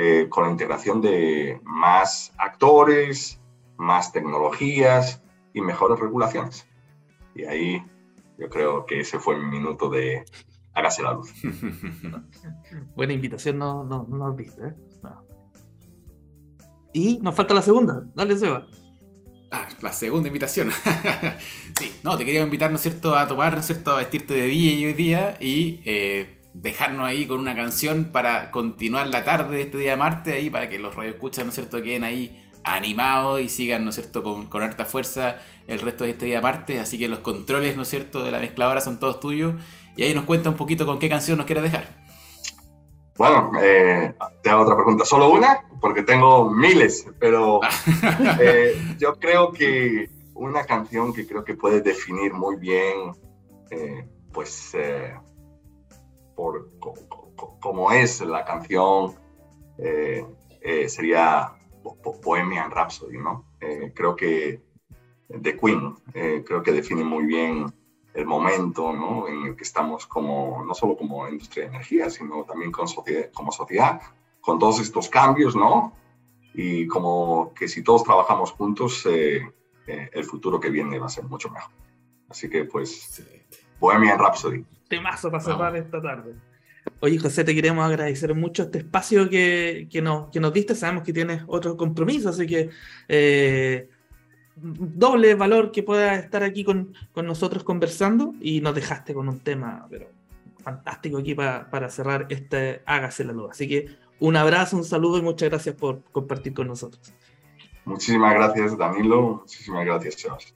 [0.00, 3.40] eh, con la integración de más actores,
[3.78, 5.20] más tecnologías
[5.52, 6.68] y mejores regulaciones.
[7.34, 7.84] Y ahí
[8.38, 10.24] yo creo que ese fue mi minuto de
[10.72, 11.32] hágase la luz.
[12.94, 14.74] Buena invitación, no, no, no viste, ¿eh?
[16.92, 18.04] Y nos falta la segunda.
[18.14, 18.68] Dale, Seba.
[19.50, 20.70] Ah, la segunda invitación.
[21.76, 24.34] sí, no, te quería invitar, ¿no es cierto?, a tomar, ¿no es cierto?, a vestirte
[24.34, 29.24] de día y hoy día y eh, dejarnos ahí con una canción para continuar la
[29.24, 32.04] tarde de este día de martes ahí, para que los radioescuchas, ¿no es cierto?, queden
[32.04, 35.36] ahí animados y sigan, ¿no es cierto?, con, con harta fuerza
[35.66, 38.40] el resto de este día aparte, así que los controles, ¿no es cierto?, de la
[38.40, 39.54] mezcladora son todos tuyos,
[39.96, 41.86] y ahí nos cuenta un poquito con qué canción nos quieres dejar.
[43.16, 45.60] Bueno, eh, te hago otra pregunta, ¿solo una?
[45.80, 47.60] Porque tengo miles, pero
[48.40, 53.12] eh, yo creo que una canción que creo que puede definir muy bien,
[53.70, 54.72] eh, pues,
[56.38, 56.70] por
[57.60, 59.14] cómo es la canción,
[60.86, 61.52] sería
[62.22, 63.44] Bohemian Rhapsody, ¿no?
[63.94, 64.68] creo que
[65.28, 65.94] de Queen.
[66.14, 67.66] Eh, creo que define muy bien
[68.14, 69.28] el momento ¿no?
[69.28, 72.86] en el que estamos como, no solo como industria de energía, sino también con
[73.32, 74.00] como sociedad,
[74.40, 75.92] con todos estos cambios, ¿no?
[76.54, 79.42] Y como que si todos trabajamos juntos, eh,
[79.86, 81.70] eh, el futuro que viene va a ser mucho mejor.
[82.28, 83.22] Así que pues,
[83.78, 84.64] Bohemian Rhapsody.
[84.88, 86.34] Temazo para cerrar esta tarde.
[87.00, 90.74] Oye, José, te queremos agradecer mucho este espacio que, que, nos, que nos diste.
[90.74, 92.70] Sabemos que tienes otro compromiso, así que
[94.60, 99.86] doble valor que pueda estar aquí con, nosotros conversando y nos dejaste con un tema
[99.90, 100.10] pero
[100.62, 103.50] fantástico aquí para, cerrar este Hágase la luz.
[103.50, 107.12] Así que un abrazo, un saludo y muchas gracias por compartir con nosotros.
[107.84, 109.40] Muchísimas gracias, Danilo.
[109.42, 110.54] Muchísimas gracias, Chavas.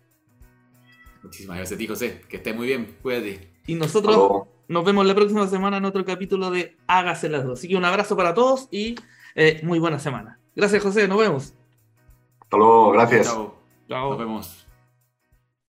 [1.22, 2.20] Muchísimas gracias a ti, José.
[2.28, 2.96] Que estés muy bien.
[3.00, 3.51] Cuídate.
[3.66, 7.58] Y nosotros nos vemos la próxima semana en otro capítulo de Hágase las dos.
[7.58, 8.96] Así que un abrazo para todos y
[9.34, 10.38] eh, muy buena semana.
[10.54, 11.08] Gracias, José.
[11.08, 11.54] Nos vemos.
[12.40, 12.90] Hasta luego.
[12.92, 13.26] Gracias.
[13.26, 13.54] Chao.
[13.88, 14.61] Nos vemos.